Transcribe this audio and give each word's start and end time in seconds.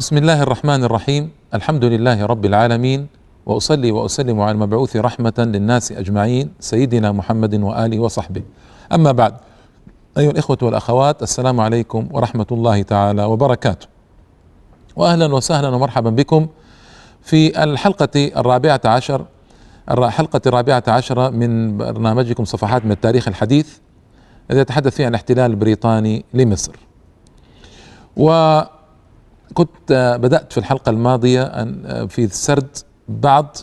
بسم 0.00 0.16
الله 0.16 0.42
الرحمن 0.42 0.84
الرحيم 0.84 1.30
الحمد 1.54 1.84
لله 1.84 2.26
رب 2.26 2.44
العالمين 2.44 3.06
واصلي 3.46 3.90
واسلم 3.92 4.40
على 4.40 4.50
المبعوث 4.50 4.96
رحمه 4.96 5.32
للناس 5.38 5.92
اجمعين 5.92 6.52
سيدنا 6.60 7.12
محمد 7.12 7.54
واله 7.54 7.98
وصحبه 7.98 8.42
اما 8.92 9.12
بعد 9.12 9.34
ايها 10.18 10.30
الاخوه 10.30 10.58
والاخوات 10.62 11.22
السلام 11.22 11.60
عليكم 11.60 12.08
ورحمه 12.12 12.46
الله 12.52 12.82
تعالى 12.82 13.24
وبركاته 13.24 13.86
واهلا 14.96 15.34
وسهلا 15.34 15.68
ومرحبا 15.68 16.10
بكم 16.10 16.46
في 17.22 17.64
الحلقة 17.64 18.30
الرابعه 18.36 18.80
عشر 18.84 19.24
الحلقة 19.90 20.40
الرابعه 20.46 20.84
عشره 20.88 21.28
من 21.28 21.78
برنامجكم 21.78 22.44
صفحات 22.44 22.84
من 22.84 22.92
التاريخ 22.92 23.28
الحديث 23.28 23.76
الذي 24.50 24.60
يتحدث 24.60 24.96
فيه 24.96 25.04
عن 25.04 25.10
الاحتلال 25.10 25.50
البريطاني 25.50 26.24
لمصر. 26.34 26.72
وكنت 29.50 30.18
بدأت 30.22 30.52
في 30.52 30.58
الحلقة 30.58 30.90
الماضية 30.90 31.42
أن 31.42 32.06
في 32.08 32.28
سرد 32.28 32.76
بعض 33.08 33.56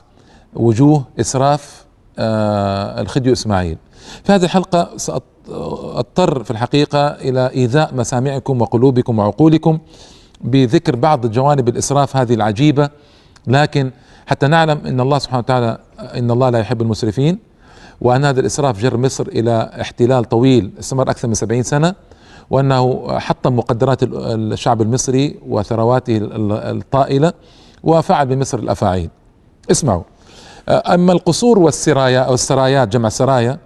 وجوه 0.54 1.04
إسراف 1.20 1.86
آه، 2.20 3.02
الخديو 3.02 3.34
إسماعيل. 3.34 3.78
في 4.24 4.32
هذه 4.34 4.44
الحلقة 4.44 4.98
سأضطر 4.98 6.44
في 6.44 6.52
الحقيقة 6.52 7.08
إلى 7.08 7.50
إيذاء 7.50 7.96
مسامعكم 7.96 8.62
وقلوبكم 8.62 9.20
وعقولكم 9.20 9.80
بذكر 10.42 10.96
بعض 10.96 11.32
جوانب 11.32 11.70
الإسراف 11.70 12.16
هذه 12.16 12.34
العجيبة. 12.34 12.90
لكن 13.48 13.92
حتى 14.26 14.48
نعلم 14.48 14.82
إن 14.86 15.00
الله 15.02 15.20
سبحانه 15.20 15.40
وتعالى 15.40 15.78
إن 16.00 16.32
الله 16.32 16.50
لا 16.50 16.60
يحب 16.60 16.82
المسرفين 16.82 17.40
وأن 18.02 18.26
هذا 18.26 18.40
الإسراف 18.40 18.82
جر 18.82 18.98
مصر 18.98 19.28
إلى 19.28 19.72
احتلال 19.82 20.26
طويل 20.26 20.72
استمر 20.80 21.10
أكثر 21.10 21.28
من 21.28 21.34
سبعين 21.34 21.64
سنة. 21.64 21.96
وأنه 22.50 23.08
حطم 23.20 23.56
مقدرات 23.56 24.00
الشعب 24.04 24.82
المصري 24.82 25.40
وثرواته 25.48 26.20
الطائلة 26.22 27.34
وفعل 27.84 28.26
بمصر 28.26 28.60
الأفاعيل. 28.60 29.10
اسمعوا. 29.72 30.04
أما 30.70 31.14
القصور 31.14 31.60
والسرايا 31.60 32.20
أو 32.20 32.34
السرايات 32.34 32.88
جمع 32.88 33.10
سرايا 33.10 33.60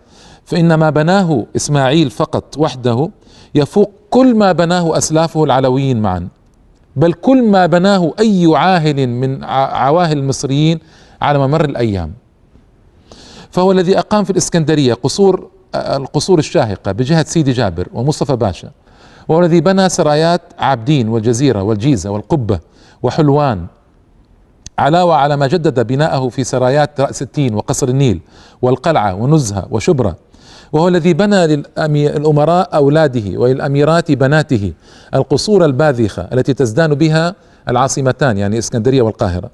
فإن 0.46 0.74
ما 0.74 0.90
بناه 0.90 1.46
إسماعيل 1.56 2.10
فقط 2.10 2.58
وحده 2.58 3.10
يفوق 3.56 3.92
كل 4.10 4.36
ما 4.36 4.52
بناه 4.52 4.98
أسلافه 4.98 5.44
العلويين 5.44 6.02
معا. 6.02 6.28
بل 6.96 7.14
كل 7.14 7.44
ما 7.44 7.66
بناه 7.66 8.14
أي 8.20 8.52
عاهل 8.56 9.08
من 9.08 9.44
عواهل 9.44 10.18
المصريين 10.18 10.80
على 11.22 11.40
ممر 11.40 11.66
الأيام. 11.66 12.14
فهو 13.52 13.72
الذي 13.72 14.00
أقام 14.00 14.24
في 14.24 14.30
الإسكندرية 14.30 14.94
قصور 14.94 15.50
القصور 15.76 16.40
الشاهقة 16.40 16.92
بجهة 16.92 17.24
سيدي 17.24 17.52
جابر 17.52 17.88
ومصطفى 17.94 18.36
باشا 18.36 18.72
وهو 19.28 19.40
الذي 19.40 19.62
بنى 19.62 19.90
سرايات 19.90 20.42
عابدين 20.60 21.10
والجزيرة 21.10 21.62
والجيزة 21.64 22.10
والقبة 22.10 22.60
وحلوان 23.04 23.66
علاوه 24.80 25.16
على 25.16 25.38
ما 25.38 25.48
جدد 25.48 25.88
بناءه 25.88 26.30
في 26.30 26.44
سرايات 26.44 27.02
رأس 27.02 27.22
التين 27.22 27.54
وقصر 27.56 27.88
النيل 27.88 28.20
والقلعة 28.62 29.16
ونزهة 29.16 29.68
وشبرا 29.72 30.16
وهو 30.74 30.88
الذي 30.88 31.14
بنى 31.14 31.48
للأمراء 31.78 32.76
أولاده 32.76 33.40
وللأميرات 33.40 34.12
بناته 34.12 34.74
القصور 35.16 35.66
الباذخة 35.66 36.22
التي 36.34 36.54
تزدان 36.54 36.96
بها 36.96 37.36
العاصمتان 37.70 38.38
يعني 38.38 38.58
إسكندرية 38.58 39.02
والقاهرة. 39.02 39.50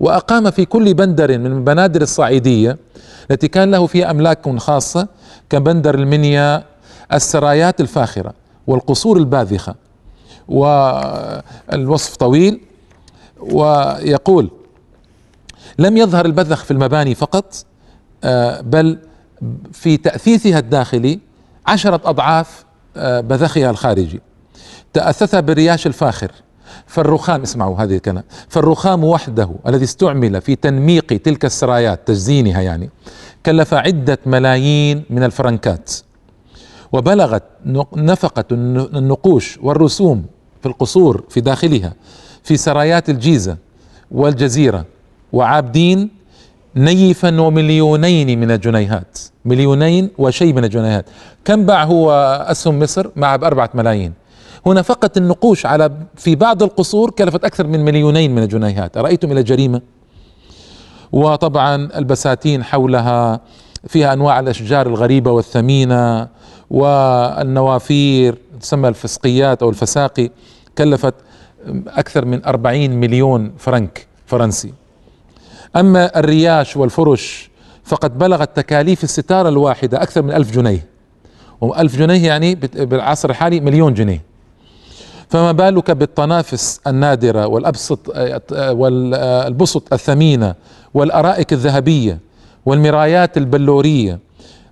وأقام 0.00 0.50
في 0.50 0.64
كل 0.64 0.94
بندر 0.94 1.38
من 1.38 1.64
بنادر 1.64 2.02
الصعيدية 2.02 2.78
التي 3.30 3.48
كان 3.48 3.70
له 3.70 3.86
فيها 3.86 4.10
أملاك 4.10 4.58
خاصة 4.58 5.08
كبندر 5.50 5.94
المنيا 5.94 6.64
السرايات 7.12 7.80
الفاخرة 7.80 8.34
والقصور 8.66 9.16
الباذخة. 9.16 9.74
والوصف 10.48 12.16
طويل 12.16 12.60
ويقول 13.40 14.50
لم 15.78 15.96
يظهر 15.96 16.26
البذخ 16.26 16.64
في 16.64 16.70
المباني 16.70 17.14
فقط 17.14 17.54
آه، 18.24 18.60
بل 18.60 18.98
في 19.72 19.96
تأثيثها 19.96 20.58
الداخلي 20.58 21.20
عشرة 21.66 22.00
أضعاف 22.04 22.64
آه، 22.96 23.20
بذخها 23.20 23.70
الخارجي. 23.70 24.20
تأثث 24.92 25.34
بالرياش 25.34 25.86
الفاخر 25.86 26.30
فالرخام 26.86 27.42
اسمعوا 27.42 27.76
هذه 27.78 27.94
الكلام 27.96 28.24
فالرخام 28.48 29.04
وحده 29.04 29.50
الذي 29.66 29.84
استعمل 29.84 30.40
في 30.40 30.56
تنميق 30.56 31.06
تلك 31.06 31.44
السرايات 31.44 32.00
تزيينها 32.06 32.60
يعني 32.60 32.90
كلف 33.46 33.74
عدة 33.74 34.18
ملايين 34.26 35.04
من 35.10 35.22
الفرنكات 35.22 35.92
وبلغت 36.92 37.42
نفقة 37.96 38.44
النقوش 38.52 39.58
والرسوم 39.62 40.24
في 40.62 40.68
القصور 40.68 41.24
في 41.28 41.40
داخلها 41.40 41.92
في 42.42 42.56
سرايات 42.56 43.10
الجيزة 43.10 43.56
والجزيرة 44.10 44.84
وعابدين 45.32 46.10
نيفا 46.76 47.40
ومليونين 47.40 48.40
من 48.40 48.50
الجنيهات 48.50 49.18
مليونين 49.44 50.10
وشيء 50.18 50.52
من 50.52 50.64
الجنيهات. 50.64 51.06
كم 51.44 51.66
باع 51.66 51.84
هو 51.84 52.12
أسهم 52.48 52.78
مصر؟ 52.78 53.06
مع 53.16 53.36
بأربعة 53.36 53.70
ملايين. 53.74 54.12
هنا 54.66 54.82
فقط 54.82 55.16
النقوش 55.16 55.66
على 55.66 55.90
في 56.16 56.34
بعض 56.34 56.62
القصور 56.62 57.10
كلفت 57.10 57.44
أكثر 57.44 57.66
من 57.66 57.84
مليونين 57.84 58.34
من 58.34 58.42
الجنيهات. 58.42 58.96
أرأيتم 58.96 59.32
إلى 59.32 59.42
جريمة؟ 59.42 59.80
وطبعا 61.12 61.88
البساتين 61.96 62.64
حولها 62.64 63.40
فيها 63.86 64.12
أنواع 64.12 64.40
الأشجار 64.40 64.86
الغريبة 64.86 65.30
والثمينة 65.30 66.28
والنوافير 66.70 68.38
تسمى 68.60 68.88
الفسقيات 68.88 69.62
أو 69.62 69.68
الفساقي 69.68 70.30
كلفت 70.78 71.14
أكثر 71.88 72.24
من 72.24 72.44
أربعين 72.44 73.00
مليون 73.00 73.52
فرنك 73.58 74.06
فرنسي. 74.26 74.72
أما 75.76 76.18
الرياش 76.18 76.76
والفرش 76.76 77.50
فقد 77.84 78.18
بلغت 78.18 78.56
تكاليف 78.56 79.04
الستارة 79.04 79.48
الواحدة 79.48 80.02
أكثر 80.02 80.22
من 80.22 80.32
ألف 80.32 80.50
جنيه. 80.50 80.86
وألف 81.60 81.96
جنيه 81.96 82.26
يعني 82.26 82.54
بالعصر 82.54 83.30
الحالي 83.30 83.60
مليون 83.60 83.94
جنيه. 83.94 84.35
فما 85.36 85.52
بالك 85.52 85.90
بالطنافس 85.90 86.80
النادرة 86.86 87.46
والأبسط 87.46 87.98
والبسط 88.52 89.92
الثمينة 89.92 90.54
والأرائك 90.94 91.52
الذهبية 91.52 92.18
والمرايات 92.66 93.36
البلورية 93.36 94.18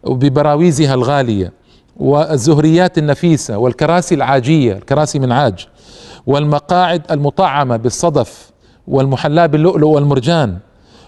وببراويزها 0.05 0.95
الغالية 0.95 1.53
والزهريات 1.97 2.99
النفيسة 2.99 3.59
والكراسي 3.59 4.15
العاجية 4.15 4.73
الكراسي 4.73 5.19
من 5.19 5.33
عاج 5.33 5.67
والمقاعد 6.27 7.03
المطعمة 7.11 7.77
بالصدف 7.77 8.51
والمحلاة 8.89 9.47
باللؤلؤ 9.47 9.89
والمرجان 9.89 10.59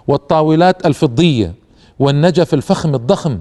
والطاولات 0.09 0.87
الفضية 0.87 1.55
والنجف 1.99 2.55
الفخم 2.55 2.95
الضخم 2.95 3.39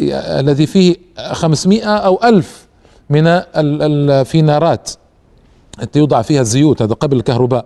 الذي 0.00 0.66
فيه 0.66 0.96
خمسمائة 1.32 1.96
أو 1.96 2.20
ألف 2.24 2.66
من 3.10 3.26
الفينارات 3.26 4.90
يوضع 5.96 6.22
فيها 6.22 6.40
الزيوت 6.40 6.82
هذا 6.82 6.94
قبل 6.94 7.16
الكهرباء. 7.16 7.64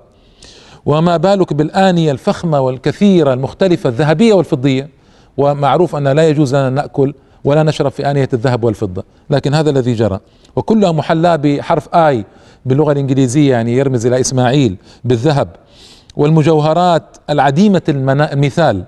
وما 0.86 1.16
بالك 1.16 1.52
بالآنية 1.52 2.12
الفخمة 2.12 2.60
والكثيرة 2.60 3.32
المختلفة 3.32 3.88
الذهبية 3.88 4.34
والفضية؟ 4.34 4.88
ومعروف 5.36 5.96
أن 5.96 6.08
لا 6.08 6.28
يجوز 6.28 6.54
لنا 6.54 6.70
نأكل 6.70 7.14
ولا 7.44 7.62
نشرب 7.62 7.90
في 7.90 8.10
آنية 8.10 8.28
الذهب 8.32 8.64
والفضة 8.64 9.04
لكن 9.30 9.54
هذا 9.54 9.70
الذي 9.70 9.94
جرى. 9.94 10.20
وكلها 10.56 10.92
محلاة 10.92 11.36
بحرف 11.36 11.94
آي 11.94 12.24
باللغة 12.66 12.92
الإنجليزية 12.92 13.50
يعني 13.50 13.76
يرمز 13.76 14.06
إلى 14.06 14.20
إسماعيل 14.20 14.76
بالذهب. 15.04 15.48
والمجوهرات 16.16 17.16
العديمة 17.30 17.82
المثال 17.88 18.84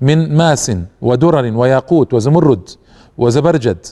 من 0.00 0.36
ماس 0.36 0.72
ودرر 1.02 1.56
وياقوت 1.56 2.14
وزمرد 2.14 2.68
وزبرجد 3.18 3.86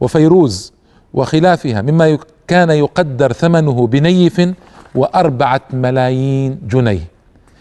وفيروز 0.00 0.72
وخلافها 1.14 1.82
مما 1.82 2.18
كان 2.48 2.70
يقدر 2.70 3.32
ثمنه 3.32 3.86
بنيف 3.86 4.50
وأربعة 4.94 5.60
ملايين 5.72 6.58
جنيه. 6.68 7.08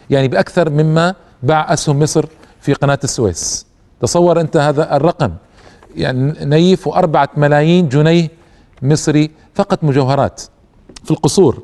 يعني 0.10 0.28
بأكثر 0.28 0.70
مما 0.70 1.16
باع 1.44 1.74
أسهم 1.74 2.00
مصر 2.00 2.26
في 2.62 2.74
قناة 2.74 3.00
السويس. 3.04 3.66
تصور 4.02 4.42
أنت 4.42 4.58
هذا 4.58 4.96
الرقم. 4.96 5.32
يعني 5.96 6.46
نيف 6.46 6.88
وأربعة 6.88 7.30
ملايين 7.38 7.90
جنيه 7.90 8.30
مصري 8.82 9.32
فقط 9.56 9.84
مجوهرات 9.84 10.42
في 11.04 11.12
القصور. 11.12 11.64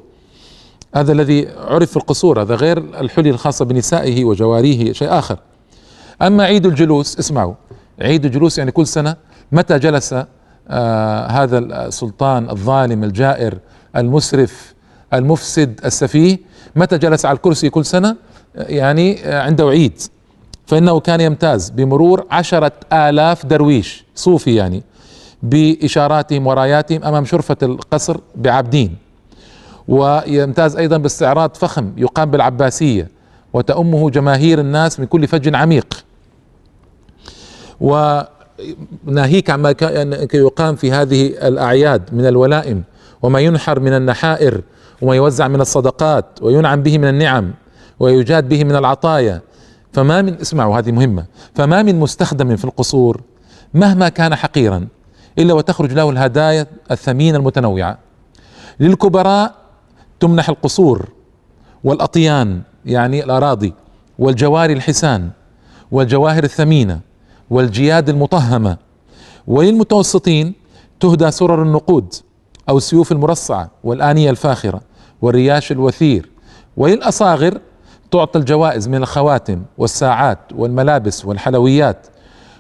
هذا 0.95 1.12
الذي 1.12 1.47
عرف 1.57 1.89
في 1.89 1.97
القصور 1.97 2.41
هذا 2.41 2.56
غير 2.56 2.77
الحلي 2.77 3.29
الخاصة 3.29 3.65
بنسائه 3.65 4.25
وجواريه 4.25 4.94
شيء 4.94 5.09
آخر. 5.19 5.39
أما 6.21 6.44
عيد 6.44 6.65
الجلوس 6.65 7.19
اسمعوا 7.19 7.53
عيد 8.01 8.25
الجلوس 8.25 8.57
يعني 8.57 8.71
كل 8.71 8.88
سنة 8.88 9.15
متى 9.51 9.79
جلس 9.79 10.15
هذا 11.29 11.57
السلطان 11.57 12.50
الظالم 12.50 13.03
الجائر 13.03 13.57
المسرف 13.95 14.73
المفسد 15.13 15.79
السفيه 15.85 16.39
متى 16.75 16.97
جلس 16.97 17.25
على 17.25 17.35
الكرسي 17.35 17.69
كل 17.69 17.85
سنة؟ 17.85 18.15
يعني 18.56 19.19
عنده 19.25 19.69
عيد. 19.69 20.01
فإنه 20.65 21.00
كان 21.00 21.21
يمتاز 21.21 21.69
بمرور 21.69 22.25
عشرة 22.31 22.71
آلاف 22.94 23.45
درويش 23.45 24.06
صوفي 24.15 24.56
يعني 24.56 24.83
بإشاراتهم 25.44 26.47
وراياتهم 26.47 27.03
أمام 27.03 27.25
شرفة 27.25 27.57
القصر 27.63 28.17
بعابدين. 28.35 28.95
ويمتاز 29.88 30.75
أيضا 30.75 30.97
باستعراض 30.97 31.56
فخم 31.56 31.91
يقام 31.97 32.31
بالعباسية 32.31 33.07
وتأمه 33.53 34.09
جماهير 34.09 34.59
الناس 34.59 35.00
من 35.00 35.06
كل 35.06 35.27
فج 35.27 35.56
عميق. 35.56 36.03
وناهيك 39.08 39.50
عما 39.50 39.75
يقام 40.34 40.75
في 40.75 40.92
هذه 40.92 41.28
الأعياد 41.28 42.13
من 42.13 42.25
الولائم 42.25 42.84
وما 43.22 43.40
ينحر 43.40 43.80
من 43.80 43.94
النحائر 43.94 44.62
وما 45.02 45.16
يوزع 45.16 45.48
من 45.48 45.62
الصدقات 45.62 46.25
وينعم 46.42 46.84
به 46.84 46.98
من 46.98 47.08
النعم 47.08 47.54
ويجاد 48.00 48.50
به 48.50 48.63
من 48.63 48.75
العطايا. 48.75 49.42
فما 49.94 50.22
من 50.22 50.34
اسمعوا 50.42 50.80
هذه 50.80 50.92
مهمة. 50.92 51.25
فما 51.56 51.84
من 51.84 52.00
مستخدم 52.00 52.56
في 52.56 52.66
القصور 52.66 53.22
مهما 53.74 54.10
كان 54.10 54.36
حقيرا 54.36 54.88
إلا 55.40 55.54
وتخرج 55.54 55.94
له 55.94 56.10
الهدايا 56.10 56.68
الثمينة 56.92 57.38
المتنوعة. 57.38 57.98
للكبراء 58.80 59.56
تمنح 60.19 60.50
القصور 60.50 61.10
والأطيان 61.84 62.62
يعني 62.86 63.24
الأراضي 63.24 63.74
والجواري 64.19 64.74
الحسان 64.74 65.30
والجواهر 65.92 66.44
الثمينة. 66.44 67.00
والجياد 67.51 68.09
المطهمة. 68.09 68.77
وللمتوسطين 69.48 70.53
تهدى 71.00 71.31
سرر 71.31 71.63
النقود 71.63 72.13
أو 72.69 72.77
السيوف 72.77 73.12
المرصعة 73.12 73.71
والآنية 73.83 74.30
الفاخرة 74.30 74.81
والرياش 75.21 75.71
الوثير. 75.71 76.30
وللأصاغر 76.77 77.59
تعطى 78.12 78.39
الجوائز 78.39 78.88
من 78.88 78.95
الخواتم 78.95 79.62
والساعات 79.77 80.39
والملابس 80.56 81.25
والحلويات. 81.25 82.07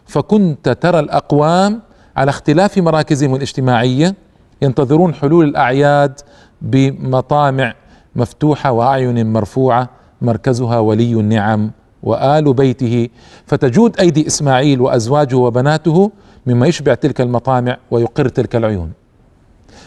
فكنت 0.05 0.69
ترى 0.69 0.99
الأقوام 0.99 1.81
على 2.15 2.29
اختلاف 2.29 2.77
مراكزهم 2.77 3.35
الاجتماعية 3.35 4.15
ينتظرون 4.61 5.13
حلول 5.13 5.45
الأعياد 5.45 6.19
بمطامع 6.61 7.73
مفتوحة 8.15 8.71
وأعين 8.71 9.33
مرفوعة 9.33 9.89
مركزها 10.21 10.79
ولي 10.79 11.13
النعم 11.13 11.71
وآل 12.03 12.53
بيته. 12.53 13.09
فتجود 13.45 13.99
أيدي 13.99 14.27
إسماعيل 14.27 14.81
وأزواجه 14.81 15.35
وبناته 15.35 16.11
مما 16.47 16.67
يشبع 16.67 16.93
تلك 16.93 17.21
المطامع 17.21 17.77
ويقر 17.91 18.29
تلك 18.29 18.55
العيون. 18.55 18.91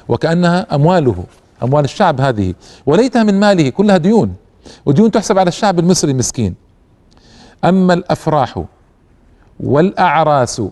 وكأنها 0.09 0.75
أمواله 0.75 1.25
أموال 1.63 1.85
الشعب 1.85 2.21
هذه. 2.21 2.55
وليتها 2.87 3.23
من 3.23 3.41
ماله 3.41 3.69
كلها 3.69 3.97
ديون. 3.97 4.35
وديون 4.87 5.11
تحسب 5.11 5.39
على 5.39 5.49
الشعب 5.49 5.79
المصري 5.79 6.11
المسكين. 6.11 6.55
أما 7.65 7.95
الأفراح 7.95 8.65
والأعراس 9.61 10.63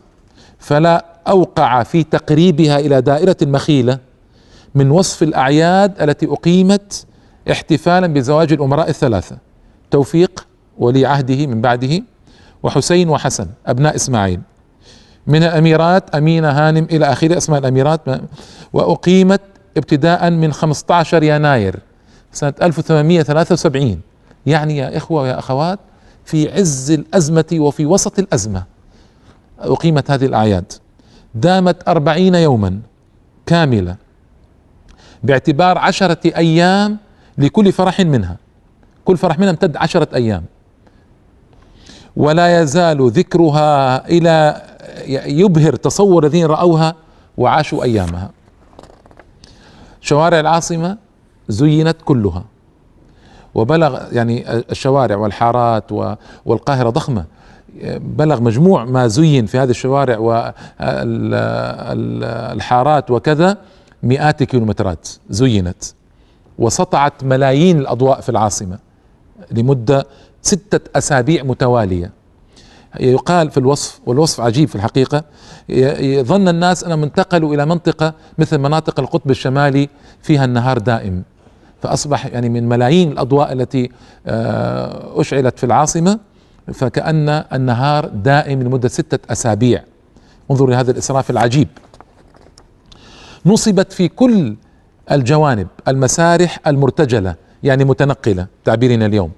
فلا 0.59 1.05
أوقع 1.29 1.83
في 1.83 2.03
تقريبها 2.03 2.79
إلى 2.79 3.01
دائرة 3.01 3.37
المخيلة 3.43 3.99
من 4.75 4.91
وصف 4.91 5.23
الأعياد 5.23 6.03
التي 6.03 6.27
أقيمت 6.27 7.07
احتفالا 7.51 8.07
بزواج 8.07 8.53
الأمراء 8.53 8.89
الثلاثة. 8.89 9.37
توفيق 9.91 10.47
ولي 10.79 11.07
عهده 11.07 11.47
من 11.47 11.61
بعده 11.61 12.03
وحسين 12.63 13.09
وحسن 13.09 13.47
أبناء 13.67 13.97
إسماعيل. 13.97 14.41
من 15.27 15.43
الأميرات 15.43 16.15
أمينة 16.15 16.49
هانم 16.51 16.87
إلى 16.91 17.13
آخر 17.13 17.37
أسماء 17.37 17.59
الأميرات. 17.59 18.01
وأقيمت 18.73 19.41
ابتداء 19.77 20.31
من 20.31 20.53
15 20.53 21.23
يناير 21.23 21.79
سنة 22.33 22.55
1873 22.63 24.01
يعني 24.47 24.77
يا 24.77 24.97
إخوة 24.97 25.23
ويا 25.23 25.39
أخوات 25.39 25.79
في 26.25 26.53
عز 26.53 26.91
الأزمة 26.91 27.45
وفي 27.53 27.87
وسط 27.87 28.19
الأزمة 28.19 28.65
أقيمت 29.59 30.11
هذه 30.11 30.25
الأعياد. 30.27 30.73
دامت 31.35 31.89
أربعين 31.89 32.35
يوما 32.35 32.81
كاملة 33.47 33.97
باعتبار 35.23 35.79
عشرة 35.79 36.19
أيام 36.37 36.99
لكل 37.39 37.73
فرح 37.73 38.01
منها. 38.01 38.37
كل 39.05 39.17
فرح 39.17 39.39
منها 39.39 39.51
امتد 39.51 39.77
عشرة 39.77 40.09
أيام. 40.15 40.45
ولا 42.17 42.63
يزال 42.63 43.11
ذكرها 43.11 44.09
إلى 44.09 44.63
يبهر 45.27 45.77
تصور 45.77 46.25
الذين 46.25 46.47
رأوها 46.47 46.95
وعاشوا 47.37 47.85
أيامها. 47.85 48.31
شوارع 50.01 50.41
العاصمة 50.41 50.99
زينت 51.49 51.97
كلها 52.05 52.45
وبلغ 53.55 54.01
يعني 54.13 54.59
الشوارع 54.59 55.17
والحارات 55.17 55.93
والقاهرة 56.47 56.91
ضخمة. 56.91 57.25
بلغ 57.97 58.41
مجموع 58.41 58.85
ما 58.85 59.07
زين 59.09 59.47
في 59.47 59.59
هذه 59.59 59.71
الشوارع 59.71 60.19
والحارات 62.01 63.11
وكذا 63.11 63.59
مئات 64.03 64.43
الكيلومترات 64.43 65.09
زينت 65.31 65.85
وسطعت 66.59 67.25
ملايين 67.25 67.79
الأضواء 67.79 68.21
في 68.21 68.29
العاصمة 68.29 68.79
لمدة 69.51 70.07
ستة 70.43 70.99
أسابيع 70.99 71.43
متوالية. 71.43 72.11
يقال 73.01 73.51
في 73.51 73.59
الوصف 73.59 74.01
والوصف 74.07 74.41
عجيب 74.41 74.69
في 74.69 74.75
الحقيقة 74.75 75.25
ظن 76.23 76.49
الناس 76.49 76.85
أنهم 76.85 77.03
انتقلوا 77.03 77.55
إلى 77.55 77.67
منطقة 77.67 78.15
مثل 78.39 78.59
مناطق 78.59 79.01
القطب 79.01 79.31
الشمالي 79.31 79.89
فيها 80.23 80.45
النهار 80.45 80.79
دائم. 80.79 81.23
فأصبح 81.83 82.27
يعني 82.27 82.49
من 82.49 82.69
ملايين 82.69 83.13
الأضواء 83.13 83.53
التي 83.53 83.91
آه، 84.27 85.21
أشعلت 85.21 85.59
في 85.59 85.67
العاصمة 85.67 86.19
فكأن 86.73 87.29
النهار 87.29 88.07
دائم 88.07 88.63
لمدة 88.63 88.89
ستة 88.89 89.33
أسابيع. 89.33 89.85
انظر 90.51 90.67
لهذا 90.67 90.91
الإسراف 90.91 91.31
العجيب. 91.31 91.69
نصبت 93.47 93.93
في 93.93 94.09
كل 94.09 94.57
الجوانب 95.11 95.69
المسارح 95.89 96.59
المرتجلة 96.67 97.35
يعني 97.63 97.85
متنقلة 97.85 98.47
تعبيرنا 98.65 99.07
اليوم 99.07 99.31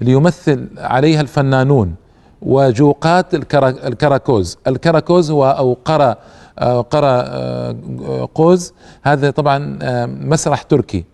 ليمثل 0.00 0.68
عليها 0.78 1.20
الفنانون 1.20 1.94
وجوقات 2.42 3.34
الكراكوز. 3.64 4.58
الكراكوز 4.66 5.30
هو 5.30 5.50
أو 5.50 5.76
قرى 5.84 6.16
قرى 6.90 7.28
قوز. 8.34 8.72
هذا 9.02 9.30
طبعا 9.30 9.78
مسرح 10.06 10.62
تركي. 10.62 11.04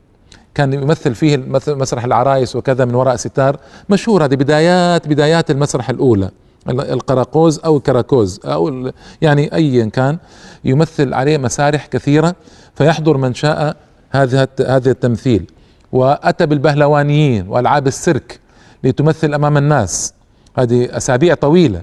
كان 0.55 0.73
يمثل 0.73 1.15
فيه 1.15 1.37
مسرح 1.69 2.05
العرايس 2.05 2.57
وكذا 2.57 2.85
من 2.85 2.95
وراء 2.95 3.17
ستار. 3.17 3.57
مشهور 3.89 4.25
هذه 4.25 4.35
بدايات 4.35 5.09
بدايات 5.09 5.51
المسرح 5.51 5.91
الأولى. 5.91 6.31
القراقوز 6.69 7.61
أو 7.65 7.77
الكراكوز 7.77 8.41
أو 8.45 8.91
يعني 9.23 9.55
ايا 9.55 9.87
كان 9.87 10.19
يمثل 10.65 11.15
عليه 11.15 11.39
مسارح 11.39 11.87
كثيرة. 11.87 12.35
فيحضر 12.75 13.17
من 13.17 13.35
شاء 13.35 13.77
هذا 14.11 14.49
هذا 14.67 14.91
التمثيل. 14.91 15.51
وأتى 15.93 16.47
بالبهلوانيين 16.47 17.49
وألعاب 17.49 17.87
السيرك 17.87 18.41
لتمثل 18.85 19.35
أمام 19.35 19.57
الناس. 19.57 20.15
هذه 20.59 20.97
أسابيع 20.97 21.35
طويلة. 21.35 21.83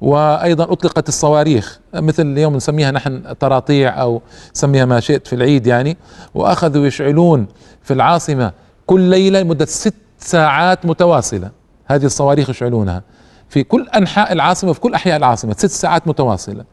وأيضا 0.00 0.72
أطلقت 0.72 1.08
الصواريخ 1.08 1.80
مثل 1.94 2.22
اليوم 2.32 2.56
نسميها 2.56 2.90
نحن 2.90 3.32
طراطيع 3.32 4.02
أو 4.02 4.22
سميها 4.52 4.84
ما 4.84 5.00
شئت 5.00 5.26
في 5.26 5.32
العيد 5.32 5.66
يعني. 5.66 5.96
وأخذوا 6.34 6.86
يشعلون 6.86 7.46
في 7.82 7.94
العاصمة 7.94 8.52
كل 8.86 9.00
ليلة 9.00 9.40
لمدة 9.40 9.64
ست 9.64 9.94
ساعات 10.18 10.86
متواصلة. 10.86 11.50
هذه 11.86 12.04
الصواريخ 12.04 12.50
يشعلونها 12.50 13.02
في 13.48 13.62
كل 13.62 13.88
أنحاء 13.96 14.32
العاصمة 14.32 14.72
في 14.72 14.80
كل 14.80 14.94
أحياء 14.94 15.16
العاصمة 15.16 15.52
ست 15.52 15.66
ساعات 15.66 16.08
متواصلة. 16.08 16.64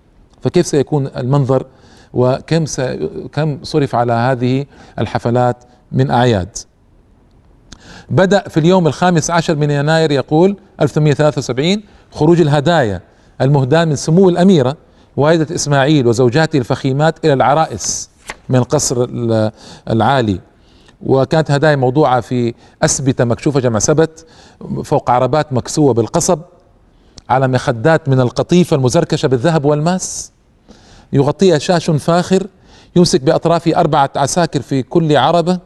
فكيف 0.41 0.67
سيكون 0.67 1.07
المنظر؟ 1.07 1.65
وكم 2.13 2.65
كم 3.31 3.59
صرف 3.63 3.95
على 3.95 4.13
هذه 4.13 4.65
الحفلات؟ 4.99 5.63
من 5.93 6.11
أعياد. 6.11 6.57
بدأ 8.09 8.49
في 8.49 8.59
اليوم 8.59 8.87
الخامس 8.87 9.31
عشر 9.31 9.55
من 9.55 9.71
يناير 9.71 10.11
يقول 10.11 10.57
1873 10.81 11.83
خروج 12.11 12.41
الهدايا 12.41 13.01
المهداة 13.41 13.85
من 13.85 13.95
سمو 13.95 14.29
الأميرة 14.29 14.77
والدة 15.17 15.55
إسماعيل 15.55 16.07
وزوجاته 16.07 16.57
الفخيمات 16.57 17.25
إلى 17.25 17.33
العرائس 17.33 18.09
من 18.49 18.55
القصر 18.55 19.07
العالي. 19.89 20.39
وكانت 21.01 21.51
هدايا 21.51 21.75
موضوعة 21.75 22.21
في 22.21 22.53
أسبتة 22.83 23.23
مكشوفة 23.23 23.59
جمع 23.59 23.79
سبت 23.79 24.25
فوق 24.83 25.11
عربات 25.11 25.53
مكسوة 25.53 25.93
بالقصب 25.93 26.39
على 27.29 27.47
مخدات 27.47 28.09
من 28.09 28.19
القطيفة 28.19 28.75
المزركشة 28.75 29.27
بالذهب 29.27 29.65
والماس. 29.65 30.31
يغطيها 31.13 31.57
شاش 31.57 31.89
فاخر 31.89 32.47
يمسك 32.95 33.21
بأطرافه 33.21 33.75
أربعة 33.75 34.09
عساكر 34.15 34.61
في 34.61 34.83
كل 34.83 35.17
عربة. 35.17 35.59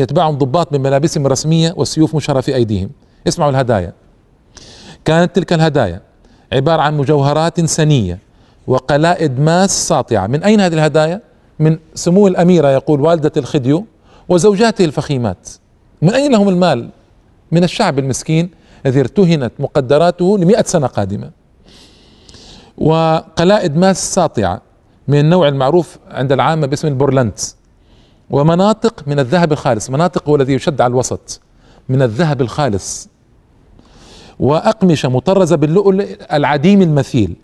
يتبعهم 0.00 0.38
ضباط 0.38 0.72
من 0.72 0.80
ملابسهم 0.80 1.26
الرسمية 1.26 1.74
والسيوف 1.76 2.14
مشرة 2.14 2.40
في 2.40 2.54
أيديهم. 2.54 2.90
اسمعوا 3.28 3.50
الهدايا. 3.50 3.92
كانت 5.04 5.36
تلك 5.36 5.52
الهدايا 5.52 6.00
عبارة 6.52 6.82
عن 6.82 6.96
مجوهرات 6.96 7.60
سنية 7.60 8.18
وقلائد 8.66 9.40
ماس 9.40 9.88
ساطعة. 9.88 10.26
من 10.26 10.42
أين 10.42 10.60
هذه 10.60 10.74
الهدايا؟ 10.74 11.20
من 11.58 11.78
سمو 11.94 12.26
الأميرة 12.26 12.68
يقول 12.68 13.00
والدة 13.00 13.32
الخديو 13.36 13.84
وزوجاته 14.28 14.84
الفخيمات. 14.84 15.48
من 16.02 16.14
أين 16.14 16.32
لهم 16.32 16.48
المال؟ 16.48 16.88
من 17.52 17.64
الشعب 17.64 17.98
المسكين 17.98 18.50
الذي 18.86 19.00
ارتهنت 19.00 19.52
مقدراته 19.58 20.38
لمئة 20.38 20.62
سنة 20.62 20.86
قادمة. 20.86 21.30
وقلائد 22.78 23.76
ماس 23.76 24.14
ساطعة 24.14 24.62
من 25.08 25.18
النوع 25.18 25.48
المعروف 25.48 25.98
عند 26.10 26.32
العامة 26.32 26.66
باسم 26.66 26.88
البرلنت 26.88 27.38
ومناطق 28.30 29.02
من 29.06 29.18
الذهب 29.18 29.52
الخالص 29.52 29.90
مناطق 29.90 30.28
هو 30.28 30.36
الذي 30.36 30.52
يشد 30.52 30.80
على 30.80 30.90
الوسط 30.90 31.40
من 31.88 32.02
الذهب 32.02 32.40
الخالص. 32.40 33.08
وأقمشة 34.40 35.08
مطرزة 35.08 35.56
باللؤلؤ 35.56 36.06
العديم 36.32 36.82
المثيل. 36.82 37.36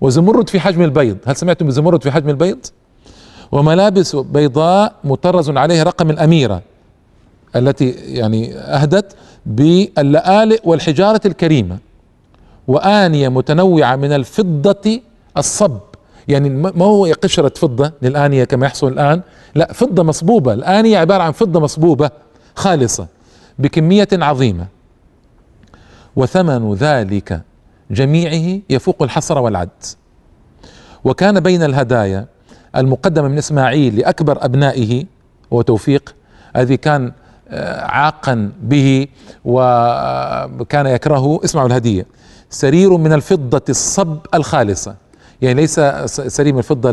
وزمرد 0.00 0.48
في 0.48 0.60
حجم 0.60 0.82
البيض 0.82 1.16
هل 1.26 1.36
سمعتم 1.36 1.66
بزمرد 1.66 2.02
في 2.02 2.10
حجم 2.10 2.28
البيض؟ 2.28 2.58
وملابس 3.52 4.16
بيضاء 4.16 4.94
مطرز 5.04 5.50
عليها 5.50 5.82
رقم 5.82 6.10
الأميرة 6.10 6.62
التي 7.56 7.90
يعني 7.90 8.54
أهدت 8.54 9.16
باللآلئ 9.46 10.60
والحجارة 10.64 11.20
الكريمة. 11.26 11.78
وآنية 12.68 13.28
متنوعة 13.28 13.96
من 13.96 14.12
الفضة 14.12 15.00
الصب. 15.36 15.78
يعني 16.30 16.48
ما 16.50 16.84
هو 16.84 17.06
قشرة 17.22 17.52
فضة 17.56 17.92
للآنية 18.02 18.44
كما 18.44 18.66
يحصل 18.66 18.88
الآن؟ 18.88 19.22
لا 19.54 19.72
فضة 19.72 20.02
مصبوبة. 20.02 20.52
الآنية 20.52 20.98
عبارة 20.98 21.22
عن 21.22 21.32
فضة 21.32 21.60
مصبوبة 21.60 22.10
خالصة 22.54 23.06
بكمية 23.58 24.08
عظيمة. 24.12 24.66
وثمن 26.16 26.74
ذلك 26.74 27.42
جميعه 27.90 28.60
يفوق 28.70 29.02
الحصر 29.02 29.38
والعد. 29.38 29.68
وكان 31.04 31.40
بين 31.40 31.62
الهدايا 31.62 32.26
المقدمة 32.76 33.28
من 33.28 33.38
إسماعيل 33.38 33.96
لأكبر 33.98 34.44
أبنائه 34.44 35.04
وتوفيق 35.50 36.14
الذي 36.56 36.76
كان 36.76 37.12
آه، 37.48 37.84
عاقا 37.84 38.52
به 38.62 39.06
وكان 39.44 40.86
يكرهه 40.86 41.40
اسمعوا 41.44 41.66
الهدية 41.66 42.06
سرير 42.50 42.96
من 42.96 43.12
الفضة 43.12 43.62
الصب 43.68 44.18
الخالصة. 44.34 44.94
يعني 45.42 45.60
ليس 45.60 45.80
سرير 46.06 46.52
من 46.52 46.58
الفضة 46.58 46.90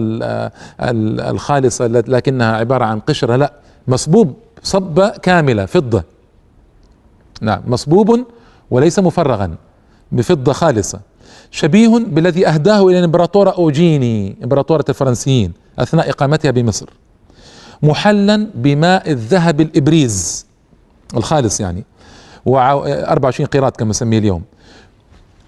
الخالصة 1.32 1.88
لكنها 1.88 2.56
عبارة 2.56 2.86
عن 2.86 3.00
قشرة 3.00 3.36
لا 3.36 3.54
مصبوب 3.88 4.34
صبة 4.64 5.10
كاملة 5.10 5.66
فضة. 5.66 6.04
نعم 7.42 7.62
مصبوب 7.68 8.26
وليس 8.72 9.00
مفرغا 9.00 9.56
بفضة 10.12 10.54
خالصة. 10.54 11.00
شبيه 11.52 11.88
بالذي 11.88 12.48
أهداه 12.48 12.88
إلى 12.88 13.00
الإمبراطورة 13.00 13.50
أوجيني 13.50 14.36
إمبراطورة 14.44 14.86
الفرنسيين 14.90 15.54
أثناء 15.80 16.10
إقامتها 16.10 16.52
بمصر. 16.52 16.90
محلا 17.84 18.48
بماء 18.56 19.12
الذهب 19.12 19.62
الإبريز 19.62 20.46
الخالص 21.18 21.60
يعني 21.60 21.84
و 22.46 22.58
24 22.58 23.48
قيراط 23.48 23.78
كما 23.78 23.90
نسميه 23.90 24.20
اليوم. 24.20 24.44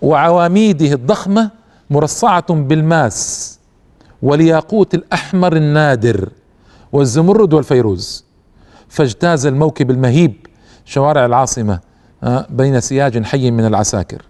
وعواميده 0.02 0.94
الضخمة 0.94 1.59
مرصعة 1.90 2.54
بالماس 2.54 3.60
والياقوت 4.22 4.94
الأحمر 4.94 5.56
النادر 5.56 6.30
والزمرد 6.92 7.54
والفيروز. 7.54 8.26
فاجتاز 8.90 9.46
الموكب 9.46 9.92
المهيب 9.92 10.34
شوارع 10.86 11.26
العاصمة 11.26 11.80
آه، 12.24 12.48
بين 12.50 12.80
سياج 12.80 13.24
حي 13.24 13.52
من 13.52 13.66
العساكر. 13.66 14.22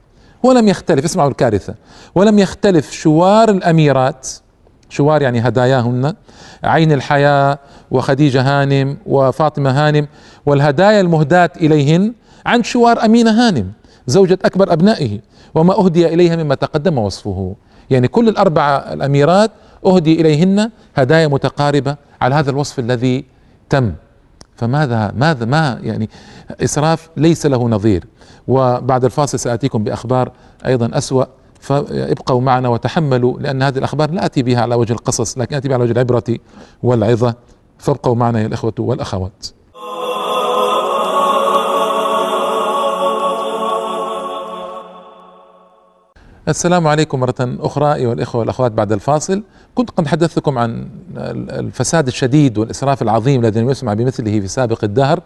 ولم 0.43 0.67
يختلف 0.67 1.05
اسمعوا 1.05 1.29
الكارثة 1.29 1.75
ولم 2.15 2.39
يختلف 2.39 2.91
شوار 2.91 3.49
الأميرات 3.49 4.27
شوار 4.89 5.21
يعني 5.21 5.39
هداياهن 5.39 6.13
عين 6.63 6.91
الحياة 6.91 7.59
وخديجة 7.91 8.41
هانم 8.41 8.97
وفاطمة 9.05 9.69
هانم 9.87 10.07
والهدايا 10.45 11.01
المهداة 11.01 11.49
إليهن 11.57 12.13
عن 12.45 12.63
شوار 12.63 13.05
أمينة 13.05 13.31
هانم. 13.31 13.71
زوجة 14.09 14.39
أكبر 14.45 14.73
أبنائه 14.73 15.19
وما 15.55 15.79
أهدي 15.79 16.13
إليها 16.13 16.35
مما 16.35 16.55
تقدم 16.55 16.97
وصفه. 16.97 17.55
يعني 17.89 18.07
كل 18.07 18.29
الأربعة 18.29 18.77
الأميرات 18.77 19.51
أهدي 19.85 20.21
إليهن 20.21 20.71
هدايا 20.95 21.27
متقاربة 21.27 21.95
على 22.21 22.35
هذا 22.35 22.51
الوصف 22.51 22.79
الذي 22.79 23.25
تم. 23.69 23.93
فماذا 24.55 25.13
ماذا 25.17 25.45
ما 25.45 25.79
يعني 25.83 26.09
إسراف 26.63 27.09
ليس 27.17 27.45
له 27.45 27.69
نظير. 27.69 28.05
وبعد 28.47 29.05
الفاصل 29.05 29.39
سآتيكم 29.39 29.83
بأخبار 29.83 30.31
أيضا 30.65 30.97
أسوأ. 30.97 31.25
فابقوا 31.59 32.41
معنا 32.41 32.69
وتحملوا 32.69 33.39
لأن 33.39 33.63
هذه 33.63 33.77
الأخبار 33.77 34.11
لا 34.11 34.25
أتي 34.25 34.43
بها 34.43 34.61
على 34.61 34.75
وجه 34.75 34.93
القصص 34.93 35.37
لكن 35.37 35.55
أتي 35.55 35.67
بها 35.67 35.75
على 35.75 35.83
وجه 35.83 35.91
العبرة 35.91 36.23
والعظة. 36.83 37.35
فابقوا 37.77 38.15
معنا 38.15 38.41
يا 38.41 38.45
الإخوة 38.45 38.73
والأخوات. 38.79 39.45
السلام 46.49 46.87
عليكم 46.87 47.19
مرة 47.19 47.35
أخرى 47.39 47.93
أيها 47.93 48.13
الإخوة 48.13 48.39
والأخوات 48.39 48.71
بعد 48.71 48.91
الفاصل. 48.91 49.43
كنت 49.75 49.89
قد 49.89 50.07
حدثتكم 50.07 50.57
عن 50.57 50.87
الفساد 51.49 52.07
الشديد 52.07 52.57
والإسراف 52.57 53.01
العظيم 53.01 53.45
الذي 53.45 53.61
لم 53.61 53.69
يسمع 53.69 53.93
بمثله 53.93 54.39
في 54.39 54.47
سابق 54.47 54.83
الدهر 54.83 55.19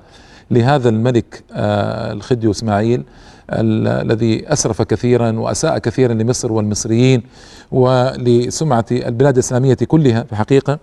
لهذا 0.52 0.90
الملك 0.90 1.44
آه، 1.54 2.12
الخديو 2.14 2.52
إسماعيل 2.52 3.04
الذي 3.50 4.54
أسرف 4.54 4.82
كثيرا 4.82 5.32
وأساء 5.32 5.78
كثيرا 5.78 6.14
لمصر 6.14 6.52
والمصريين 6.52 7.24
ولسمعة 7.72 8.86
البلاد 8.92 9.34
الإسلامية 9.34 9.78
كلها 9.88 10.24
في 10.24 10.32
الحقيقة. 10.32 10.80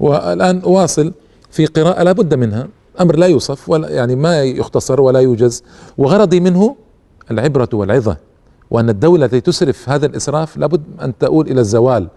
والآن 0.00 0.60
أواصل 0.60 1.12
في 1.50 1.66
قراءة 1.66 2.02
لا 2.02 2.12
بد 2.12 2.34
منها. 2.34 2.68
أمر 3.00 3.16
لا 3.16 3.26
يوصف 3.26 3.68
ولا 3.68 3.88
يعني 3.88 4.16
ما 4.16 4.42
يختصر 4.42 5.00
ولا 5.00 5.20
يوجز 5.20 5.62
وغرضي 5.98 6.40
منه 6.40 6.76
العبرة 7.30 7.68
والعظة. 7.72 8.33
وأن 8.70 8.88
الدولة 8.88 9.24
التي 9.24 9.40
تسرف 9.40 9.88
هذا 9.88 10.06
الإسراف 10.06 10.56
لابد 10.56 10.82
أن 11.02 11.18
تؤول 11.18 11.50
إلى 11.50 11.60
الزوال 11.60 12.08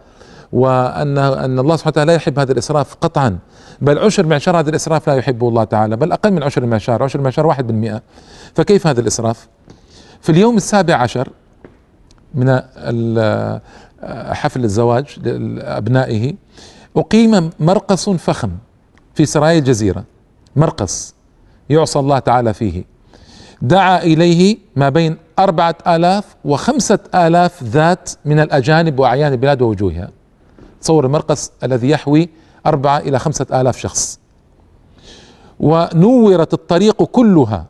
وأن 0.54 1.18
أن 1.18 1.60
الله 1.60 1.76
سبحانه 1.76 1.92
وتعالى 1.92 2.12
لا 2.12 2.16
يحب 2.16 2.40
هذا 2.40 2.52
الإسراف 2.52 2.96
قطعا. 3.02 3.38
بل 3.82 4.00
عشر 4.00 4.26
معشار 4.26 4.60
هذا 4.60 4.70
الإسراف 4.70 5.08
لا 5.08 5.16
يحبه 5.16 5.50
الله 5.50 5.64
تعالى 5.64 5.96
بل 5.96 6.12
أقل 6.12 6.32
من 6.32 6.44
عشر 6.44 6.64
المعشار 6.64 7.04
عشر 7.04 7.20
المعشار 7.20 7.48
واحد 7.48 7.68
بالمئة 7.68 8.02
فكيف 8.56 8.88
هذا 8.88 9.02
الإسراف؟ 9.02 9.48
في 10.22 10.32
اليوم 10.32 10.58
السابع 10.58 10.96
عشر 10.96 11.30
من 12.36 12.62
حفل 14.32 14.64
الزواج 14.64 15.20
لأبنائه 15.20 16.34
أقيم 16.98 17.50
مرقص 17.60 18.10
فخم 18.10 18.52
في 19.16 19.26
سرايا 19.26 19.60
الجزيرة. 19.60 20.04
مرقص 20.56 21.16
يعصى 21.70 22.00
الله 22.00 22.20
تعالى 22.20 22.54
فيه. 22.54 22.97
دعا 23.62 24.04
إليه 24.04 24.58
ما 24.76 24.90
بين 24.90 25.18
أربعة 25.40 25.76
آلاف 25.88 26.36
وخمسة 26.46 27.00
آلاف 27.16 27.64
ذات 27.64 28.10
من 28.26 28.40
الأجانب 28.40 29.00
وأعيان 29.00 29.32
البلاد 29.32 29.62
ووجوهها. 29.62 30.10
تصور 30.82 31.06
المرقص 31.06 31.52
الذي 31.64 31.90
يحوي 31.90 32.30
أربعة 32.66 32.98
إلى 32.98 33.20
خمسة 33.20 33.62
آلاف 33.62 33.78
شخص. 33.78 34.20
ونورت 35.60 36.54
الطريق 36.54 37.04
كلها 37.04 37.66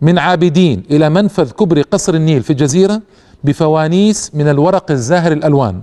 من 0.00 0.18
عابدين 0.18 0.82
إلى 0.90 1.10
منفذ 1.10 1.50
كبري 1.50 1.82
قصر 1.82 2.14
النيل 2.14 2.42
في 2.42 2.50
الجزيرة 2.50 3.02
بفوانيس 3.44 4.34
من 4.34 4.48
الورق 4.48 4.90
الزاهر 4.90 5.32
الألوان. 5.32 5.82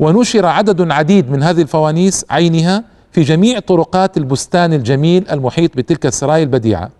ونشر 0.00 0.46
عدد 0.46 0.90
عديد 0.90 1.30
من 1.30 1.42
هذه 1.42 1.62
الفوانيس 1.62 2.24
عينها 2.30 2.84
في 3.12 3.22
جميع 3.22 3.58
طرقات 3.58 4.16
البستان 4.16 4.72
الجميل 4.72 5.28
المحيط 5.30 5.76
بتلك 5.76 6.06
السرايا 6.06 6.42
البديعة. 6.42 6.97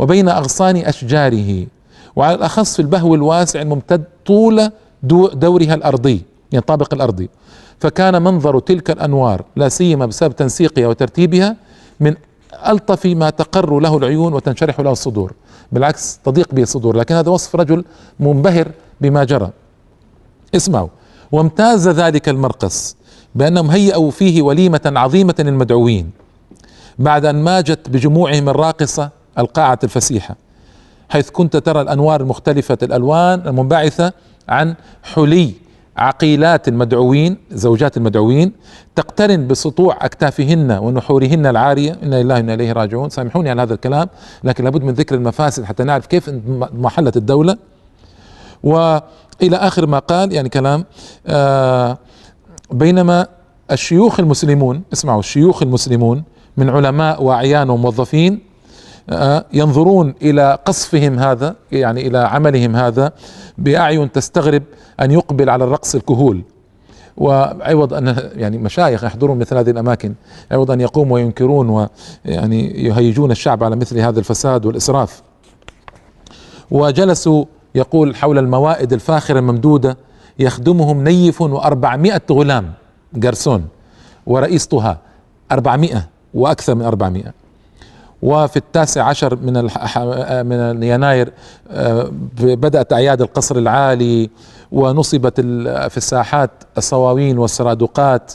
وبين 0.00 0.28
أغصان 0.28 0.76
أشجاره 0.76 1.66
وعلى 2.16 2.34
الأخص 2.34 2.76
في 2.76 2.82
البهو 2.82 3.14
الواسع 3.14 3.62
الممتد 3.62 4.04
طول 4.26 4.70
دورها 5.32 5.74
الأرضي 5.74 6.22
يعني 6.52 6.62
الطابق 6.62 6.94
الأرضي. 6.94 7.28
فكان 7.78 8.22
منظر 8.22 8.58
تلك 8.58 8.90
الأنوار 8.90 9.44
لا 9.56 9.68
سيما 9.68 10.06
بسبب 10.06 10.36
تنسيقها 10.36 10.86
وترتيبها 10.86 11.56
من 12.00 12.14
ألطف 12.66 13.06
ما 13.06 13.30
تقر 13.30 13.80
له 13.80 13.96
العيون 13.96 14.32
وتنشرح 14.34 14.80
له 14.80 14.92
الصدور. 14.92 15.32
بالعكس 15.72 16.18
تضيق 16.24 16.54
به 16.54 16.62
الصدور. 16.62 16.96
لكن 16.96 17.14
هذا 17.14 17.30
وصف 17.30 17.56
رجل 17.56 17.84
منبهر 18.20 18.68
بما 19.00 19.24
جرى. 19.24 19.50
اسمعوا. 20.56 20.88
وامتاز 21.32 21.88
ذلك 21.88 22.28
المرقص 22.28 22.96
بأنهم 23.34 23.70
هيئوا 23.70 24.10
فيه 24.10 24.42
وليمة 24.42 24.80
عظيمة 24.86 25.34
للمدعوين. 25.38 26.10
بعد 26.98 27.24
أن 27.24 27.42
ماجت 27.42 27.88
بجموعهم 27.88 28.48
الراقصة 28.48 29.19
القاعة 29.40 29.78
الفسيحة 29.84 30.36
حيث 31.08 31.30
كنت 31.30 31.56
ترى 31.56 31.80
الأنوار 31.80 32.20
المختلفة 32.20 32.78
الألوان 32.82 33.42
المنبعثة 33.46 34.12
عن 34.48 34.74
حلي 35.02 35.52
عقيلات 35.96 36.68
المدعوين 36.68 37.36
زوجات 37.50 37.96
المدعوين 37.96 38.52
تقترن 38.96 39.46
بسطوع 39.46 39.96
أكتافهن 40.00 40.70
ونحورهن 40.70 41.46
العارية 41.46 41.96
إنا 42.02 42.22
لله 42.22 42.34
وإنا 42.34 42.54
إليه 42.54 42.72
راجعون. 42.72 43.10
سامحوني 43.10 43.50
على 43.50 43.62
هذا 43.62 43.74
الكلام 43.74 44.08
لكن 44.44 44.64
لابد 44.64 44.82
من 44.84 44.92
ذكر 44.92 45.14
المفاسد 45.14 45.64
حتى 45.64 45.84
نعرف 45.84 46.06
كيف 46.06 46.30
محلت 46.72 47.16
الدولة. 47.16 47.56
وإلى 48.62 49.56
آخر 49.56 49.86
ما 49.86 49.98
قال 49.98 50.32
يعني 50.32 50.48
كلام 50.48 50.84
آه 51.26 51.98
بينما 52.70 53.26
الشيوخ 53.70 54.20
المسلمون 54.20 54.82
اسمعوا 54.92 55.20
الشيوخ 55.20 55.62
المسلمون 55.62 56.22
من 56.56 56.70
علماء 56.70 57.22
وأعيان 57.22 57.70
وموظفين 57.70 58.40
ينظرون 59.52 60.14
إلى 60.22 60.58
قصفهم 60.64 61.18
هذا 61.18 61.56
يعني 61.72 62.06
إلى 62.06 62.18
عملهم 62.18 62.76
هذا 62.76 63.12
بأعين 63.58 64.12
تستغرب 64.12 64.62
أن 65.00 65.10
يقبل 65.10 65.50
على 65.50 65.64
الرقص 65.64 65.94
الكهول. 65.94 66.42
وعوض 67.16 67.94
أن 67.94 68.30
يعني 68.34 68.58
مشايخ 68.58 69.04
يحضرون 69.04 69.38
مثل 69.38 69.56
هذه 69.56 69.70
الأماكن 69.70 70.14
عوض 70.52 70.70
أن 70.70 70.80
يقوموا 70.80 71.14
وينكرون 71.14 71.68
ويعني 72.24 72.84
يهيجون 72.84 73.30
الشعب 73.30 73.64
على 73.64 73.76
مثل 73.76 73.98
هذا 73.98 74.18
الفساد 74.18 74.66
والإسراف. 74.66 75.22
وجلسوا 76.70 77.44
يقول 77.74 78.16
حول 78.16 78.38
الموائد 78.38 78.92
الفاخرة 78.92 79.38
الممدودة 79.38 79.96
يخدمهم 80.38 81.04
نيف 81.04 81.40
وأربعمائة 81.40 82.22
غلام 82.30 82.72
جرسون 83.14 83.68
ورئيس 84.26 84.66
طه 84.66 84.98
أربعمائة 85.52 86.08
وأكثر 86.34 86.74
من 86.74 86.82
أربعمائة. 86.82 87.39
وفي 88.22 88.56
التاسع 88.56 89.04
عشر 89.04 89.36
من 89.36 89.54
من 90.46 90.82
يناير 90.82 91.32
آه، 91.70 92.10
بدأت 92.40 92.92
أعياد 92.92 93.20
القصر 93.22 93.56
العالي 93.56 94.30
ونصبت 94.72 95.40
في 95.90 95.96
الساحات 95.96 96.50
الصواوين 96.78 97.38
والسرادقات 97.38 98.32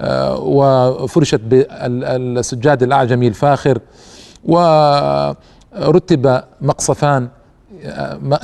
آه، 0.00 0.38
وفرشت 0.38 1.40
بالسجاد 1.40 2.82
الأعجمي 2.82 3.28
الفاخر 3.28 3.78
ورتب 4.44 6.42
مقصفان 6.60 7.28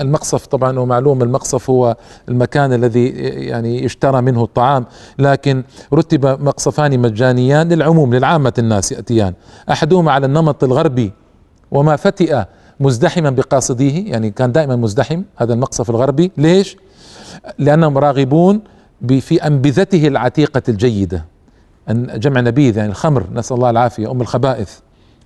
المقصف 0.00 0.46
طبعا 0.46 0.78
ومعلوم 0.78 1.22
المقصف 1.22 1.70
هو 1.70 1.96
المكان 2.28 2.72
الذي 2.72 3.06
يعني 3.46 3.84
يشترى 3.84 4.20
منه 4.20 4.44
الطعام 4.44 4.86
لكن 5.18 5.64
رتب 5.94 6.26
مقصفان 6.26 6.98
مجانيان 6.98 7.68
للعموم 7.68 8.14
للعامة 8.14 8.52
الناس 8.58 8.92
يأتيان. 8.92 9.34
أحدهما 9.70 10.12
على 10.12 10.26
النمط 10.26 10.64
الغربي 10.64 11.12
وما 11.70 11.96
فتئ 11.96 12.42
مزدحما 12.80 13.30
بقاصديه 13.30 14.10
يعني 14.12 14.30
كان 14.30 14.52
دائما 14.52 14.76
مزدحم 14.76 15.22
هذا 15.36 15.54
المقصف 15.54 15.90
الغربي. 15.90 16.32
ليش؟ 16.36 16.76
لأنهم 17.58 17.98
راغبون 17.98 18.60
في 19.20 19.46
أنبذته 19.46 20.08
العتيقة 20.08 20.62
الجيدة 20.68 21.24
جمع 21.90 22.40
نبيذ 22.40 22.76
يعني 22.76 22.90
الخمر 22.90 23.24
نسأل 23.32 23.56
الله 23.56 23.70
العافية 23.70 24.10
أم 24.10 24.20
الخبائث. 24.20 24.78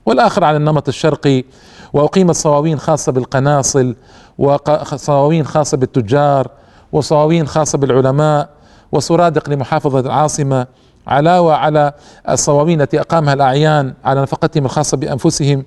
والآخر 0.07 0.45
على 0.45 0.57
النمط 0.57 0.89
الشرقي 0.89 1.45
وأقيمت 1.93 2.35
صواوين 2.35 2.79
خاصة 2.79 3.13
بالقناصل 3.13 3.97
وصواوين 4.39 5.45
خاصة 5.45 5.77
بالتجار 5.77 6.51
وصواوين 6.93 7.47
خاصة 7.47 7.79
بالعلماء 7.79 8.49
وسرادق 8.93 9.51
لمحافظة 9.51 10.01
العاصمة 10.01 10.67
علاوة 11.07 11.55
على 11.55 11.93
الصواوين 12.29 12.81
التي 12.81 13.01
أقامها 13.01 13.35
الأعيان 13.35 13.95
على 14.05 14.23
نفقتهم 14.23 14.65
الخاصة 14.65 14.97
بأنفسهم 14.97 15.65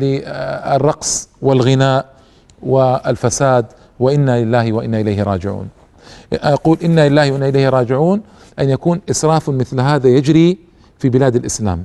وللرقص 0.00 1.28
والغناء 1.42 2.06
والفساد 2.62 3.66
وإنا 4.00 4.44
لله 4.44 4.72
وإنا 4.72 5.00
إليه 5.00 5.22
راجعون. 5.22 5.68
أقول 6.32 6.78
إنا 6.84 7.08
لله 7.08 7.32
وإنا 7.32 7.48
إليه 7.48 7.68
راجعون 7.68 8.22
أن 8.58 8.68
يكون 8.70 9.00
إسراف 9.10 9.50
مثل 9.50 9.80
هذا 9.80 10.08
يجري 10.08 10.58
في 10.98 11.08
بلاد 11.08 11.36
الإسلام. 11.36 11.84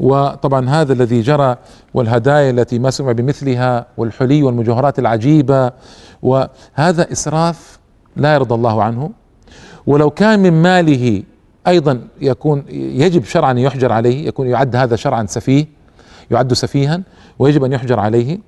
وطبعا 0.00 0.68
هذا 0.68 0.92
الذي 0.92 1.20
جرى 1.20 1.56
والهدايا 1.94 2.50
التي 2.50 2.78
ما 2.78 2.90
سمع 2.90 3.12
بمثلها 3.12 3.86
والحلي 3.96 4.42
والمجوهرات 4.42 4.98
العجيبة 4.98 5.72
وهذا 6.22 7.12
إسراف 7.12 7.78
لا 8.16 8.34
يرضى 8.34 8.54
الله 8.54 8.82
عنه. 8.82 9.10
ولو 9.86 10.10
كان 10.10 10.40
من 10.40 10.62
ماله 10.62 11.22
أيضا 11.66 12.00
يكون 12.20 12.64
يجب 12.70 13.24
شرعا 13.24 13.52
يحجر 13.52 13.92
عليه 13.92 14.26
يكون 14.28 14.46
يعد 14.46 14.76
هذا 14.76 14.96
شرعا 14.96 15.26
سفيه 15.26 15.66
يعد 16.30 16.52
سفيها 16.52 17.02
ويجب 17.38 17.64
أن 17.64 17.72
يحجر 17.72 18.00
عليه. 18.00 18.38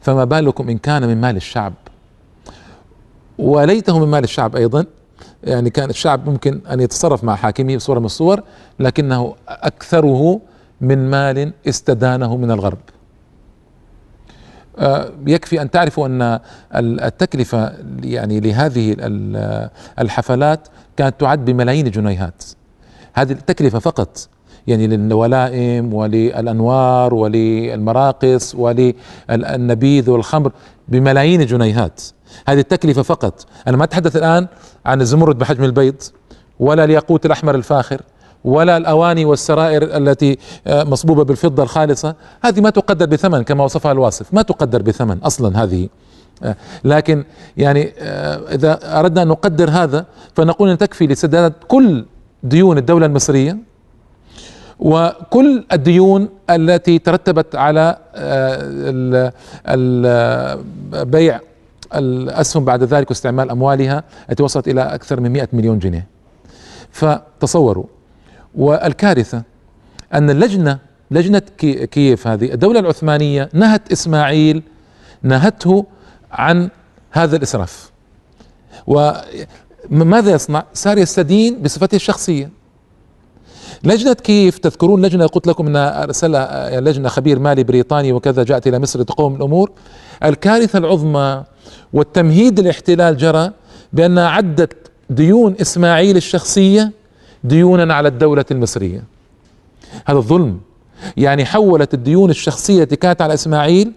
فما 0.00 0.24
بالكم 0.24 0.68
إن 0.68 0.78
كان 0.78 1.08
من 1.08 1.20
مال 1.20 1.36
الشعب؟ 1.36 1.72
وليته 3.38 3.98
من 3.98 4.08
مال 4.08 4.24
الشعب 4.24 4.56
أيضا. 4.56 4.84
يعني 5.44 5.70
كان 5.70 5.90
الشعب 5.90 6.28
ممكن 6.28 6.60
أن 6.70 6.80
يتصرف 6.80 7.24
مع 7.24 7.34
حاكمه 7.34 7.76
بصورة 7.76 7.98
من 7.98 8.04
الصور 8.04 8.42
لكنه 8.78 9.34
أكثره 9.48 10.40
من 10.80 11.10
مال 11.10 11.52
استدانه 11.68 12.36
من 12.36 12.50
الغرب. 12.50 12.78
آه، 14.78 15.12
يكفي 15.26 15.62
أن 15.62 15.70
تعرفوا 15.70 16.06
أن 16.06 16.40
التكلفة 16.74 17.72
يعني 18.02 18.40
لهذه 18.40 18.96
الحفلات 19.98 20.68
كانت 20.96 21.20
تعد 21.20 21.44
بملايين 21.44 21.86
الجنيهات 21.86 22.44
هذه 23.12 23.32
التكلفة 23.32 23.78
فقط 23.78 24.28
يعني 24.68 24.86
للولائم 24.86 25.94
وللأنوار 25.94 27.14
وللمراقص 27.14 28.54
وللنبيذ 28.54 30.10
والخمر 30.10 30.52
بملايين 30.88 31.40
الجنيهات. 31.40 32.00
هذه 32.48 32.58
التكلفة 32.58 33.02
فقط. 33.02 33.46
أنا 33.68 33.76
ما 33.76 33.84
أتحدث 33.84 34.16
الآن 34.16 34.46
عن 34.86 35.00
الزمرد 35.00 35.38
بحجم 35.38 35.64
البيض 35.64 35.94
ولا 36.60 36.84
الياقوت 36.84 37.26
الأحمر 37.26 37.54
الفاخر 37.54 38.00
ولا 38.44 38.76
الأواني 38.76 39.24
والسرائر 39.24 39.96
التي 39.96 40.38
آه، 40.66 40.84
مصبوبة 40.84 41.24
بالفضة 41.24 41.62
الخالصة. 41.62 42.14
هذه 42.44 42.60
ما 42.60 42.70
تقدر 42.70 43.06
بثمن 43.06 43.42
كما 43.42 43.64
وصفها 43.64 43.92
الواصف. 43.92 44.34
ما 44.34 44.42
تقدر 44.42 44.82
بثمن 44.82 45.18
أصلا 45.18 45.62
هذه. 45.62 45.88
آه، 46.42 46.56
لكن 46.84 47.24
يعني 47.56 47.92
آه، 47.98 48.54
إذا 48.54 49.00
أردنا 49.00 49.22
أن 49.22 49.28
نقدر 49.28 49.70
هذا 49.70 50.06
فنقول 50.34 50.68
أن 50.68 50.78
تكفي 50.78 51.06
لسداد 51.06 51.52
كل 51.68 52.04
ديون 52.42 52.78
الدولة 52.78 53.06
المصرية 53.06 53.67
وكل 54.78 55.64
الديون 55.72 56.28
التي 56.50 56.98
ترتبت 56.98 57.56
على 57.56 57.96
بيع 60.92 61.40
الأسهم 61.94 62.64
بعد 62.64 62.82
ذلك 62.82 63.10
واستعمال 63.10 63.50
أموالها 63.50 64.04
التي 64.30 64.42
وصلت 64.42 64.68
إلى 64.68 64.80
أكثر 64.80 65.20
من 65.20 65.32
100 65.32 65.48
مليون 65.52 65.78
جنيه. 65.78 66.06
فتصوروا. 66.90 67.84
والكارثة 68.54 69.42
أن 70.14 70.30
اللجنة 70.30 70.78
لجنة 71.10 71.42
كييف 71.90 72.26
هذه 72.26 72.52
الدولة 72.52 72.80
العثمانية 72.80 73.48
نهت 73.52 73.92
إسماعيل 73.92 74.62
نهته 75.22 75.86
عن 76.32 76.70
هذا 77.10 77.36
الإسراف. 77.36 77.90
وماذا 78.86 80.30
يصنع؟ 80.30 80.64
صار 80.74 80.98
يستدين 80.98 81.62
بصفته 81.62 81.96
الشخصية. 81.96 82.50
لجنة 83.84 84.12
كيف 84.12 84.58
تذكرون؟ 84.58 85.02
لجنة 85.02 85.26
قلت 85.26 85.46
لكم 85.46 85.66
أنها 85.66 86.02
أرسلها 86.02 86.80
لجنة 86.80 87.08
خبير 87.08 87.38
مالي 87.38 87.64
بريطاني 87.64 88.12
وكذا 88.12 88.42
جاءت 88.42 88.66
إلى 88.66 88.78
مصر 88.78 89.02
تقوم 89.02 89.34
الأمور. 89.34 89.70
الكارثة 90.24 90.78
العظمى 90.78 91.44
والتمهيد 91.92 92.58
الاحتلال 92.58 93.16
جرى 93.16 93.50
بأنها 93.92 94.28
عدت 94.28 94.76
ديون 95.10 95.54
إسماعيل 95.60 96.16
الشخصية 96.16 96.92
ديونا 97.44 97.94
على 97.94 98.08
الدولة 98.08 98.44
المصرية. 98.50 99.04
هذا 100.06 100.18
الظلم. 100.18 100.60
يعني 101.16 101.44
حولت 101.44 101.94
الديون 101.94 102.30
الشخصية 102.30 102.82
التي 102.82 102.96
كانت 102.96 103.22
على 103.22 103.34
إسماعيل 103.34 103.92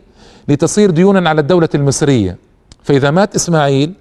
لتصير 0.47 0.91
ديونا 0.91 1.29
على 1.29 1.41
الدولة 1.41 1.69
المصرية. 1.75 2.37
فإذا 2.83 3.11
مات 3.11 3.35
إسماعيل 3.35 3.93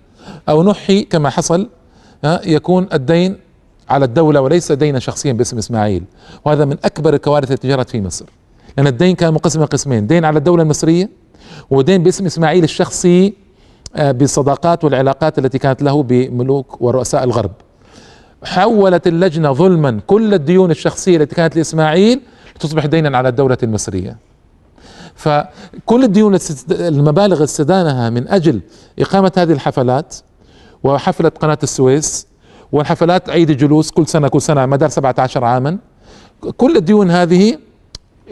أو 0.49 0.63
نحي 0.63 1.03
كما 1.03 1.31
حصل 1.31 1.69
يكون 2.25 2.89
الدين 2.93 3.37
على 3.91 4.05
الدولة 4.05 4.41
وليس 4.41 4.73
دينا 4.73 4.99
شخصيا 4.99 5.33
باسم 5.33 5.59
إسماعيل. 5.59 6.05
وهذا 6.45 6.65
من 6.65 6.77
أكبر 6.85 7.15
الكوارث 7.15 7.53
التي 7.53 7.69
جرت 7.69 7.91
في 7.91 8.01
مصر. 8.01 8.25
لأن 8.77 8.87
الدين 8.87 9.15
كان 9.15 9.35
مقسم 9.35 9.65
قسمين 9.65 10.07
دين 10.07 10.25
على 10.25 10.39
الدولة 10.39 10.63
المصرية 10.63 11.11
ودين 11.71 12.03
باسم 12.03 12.27
إسماعيل 12.27 12.65
الشخصي 12.65 13.35
آه، 13.97 14.13
بالصداقات 14.13 14.85
والعلاقات 14.85 15.39
التي 15.39 15.59
كانت 15.59 15.83
له 15.83 16.03
بملوك 16.03 16.83
ورؤساء 16.83 17.25
الغرب. 17.25 17.51
حولت 18.45 19.07
اللجنة 19.07 19.53
ظلما 19.53 20.01
كل 20.07 20.35
الديون 20.35 20.71
الشخصية 20.71 21.17
التي 21.17 21.35
كانت 21.35 21.57
لإسماعيل 21.57 22.21
تصبح 22.61 22.87
دينا 22.87 23.19
على 23.19 23.29
الدولة 23.29 23.59
المصرية. 23.63 24.17
فكل 25.15 26.05
الديون 26.05 26.39
المبالغ 26.71 27.45
استدانها 27.45 28.11
من 28.11 28.29
أجل 28.29 28.61
إقامة 28.99 29.33
هذه 29.37 29.53
الحفلات 29.53 30.17
وحفلة 30.85 31.29
قناة 31.29 31.59
السويس 31.63 32.27
وحفلات 32.73 33.31
عيد 33.31 33.51
الجلوس 33.51 33.91
كل 33.91 34.07
سنة 34.07 34.29
كل 34.29 34.43
سنة 34.43 34.67
مدار 34.67 34.89
17 34.89 35.45
عاما. 35.45 35.79
كل 36.57 36.77
الديون 36.77 37.11
هذه 37.11 37.59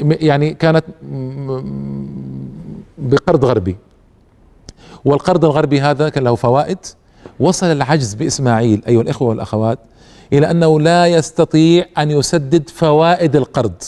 يعني 0.03 0.55
كانت 0.55 0.85
بقرض 2.98 3.44
غربي. 3.44 3.77
والقرض 5.05 5.44
الغربي 5.44 5.81
هذا 5.81 6.09
كان 6.09 6.24
له 6.24 6.35
فوائد. 6.35 6.79
وصل 7.40 7.66
العجز 7.66 8.14
بإسماعيل 8.14 8.83
أيها 8.88 9.01
الإخوة 9.01 9.29
والأخوات 9.29 9.79
إلى 10.33 10.51
أنه 10.51 10.81
لا 10.81 11.07
يستطيع 11.07 11.87
أن 11.98 12.11
يسدد 12.11 12.70
فوائد 12.70 13.37
القرض. 13.37 13.83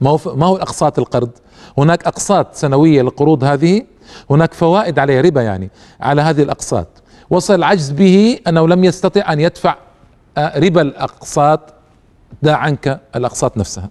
ما 0.00 0.10
هو 0.10 0.18
ما 0.34 0.46
هو 0.46 0.56
أقساط 0.56 0.98
القرض؟ 0.98 1.30
هناك 1.78 2.06
أقساط 2.06 2.54
سنوية 2.54 3.02
للقروض 3.02 3.44
هذه 3.44 3.82
هناك 4.30 4.54
فوائد 4.54 4.98
عليها 4.98 5.20
ربا 5.20 5.42
يعني 5.42 5.70
على 6.00 6.22
هذه 6.22 6.42
الأقساط. 6.42 6.86
وصل 7.30 7.54
العجز 7.54 7.90
به 7.90 8.38
أنه 8.46 8.68
لم 8.68 8.84
يستطع 8.84 9.32
أن 9.32 9.40
يدفع 9.40 9.76
ربا 10.38 10.82
الأقساط 10.82 11.74
دع 12.42 12.56
عنك 12.56 13.00
الأقساط 13.16 13.56
نفسها. 13.56 13.90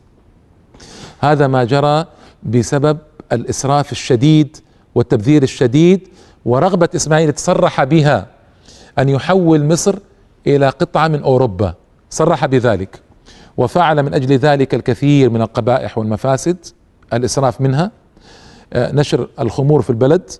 هذا 1.19 1.47
ما 1.47 1.63
جرى 1.63 2.05
بسبب 2.43 2.97
الإسراف 3.31 3.91
الشديد 3.91 4.57
والتبذير 4.95 5.43
الشديد 5.43 6.07
ورغبة 6.45 6.89
إسماعيل 6.95 7.33
تصرح 7.33 7.83
بها 7.83 8.27
أن 8.99 9.09
يحول 9.09 9.65
مصر 9.65 9.95
إلى 10.47 10.69
قطعة 10.69 11.07
من 11.07 11.23
أوروبا. 11.23 11.73
صرح 12.09 12.45
بذلك 12.45 13.01
وفعل 13.57 14.03
من 14.03 14.13
أجل 14.13 14.37
ذلك 14.37 14.75
الكثير 14.75 15.29
من 15.29 15.41
القبائح 15.41 15.97
والمفاسد 15.97 16.57
الإسراف 17.13 17.61
منها. 17.61 17.91
آه، 18.73 18.91
نشر 18.91 19.29
الخمور 19.39 19.81
في 19.81 19.89
البلد 19.89 20.31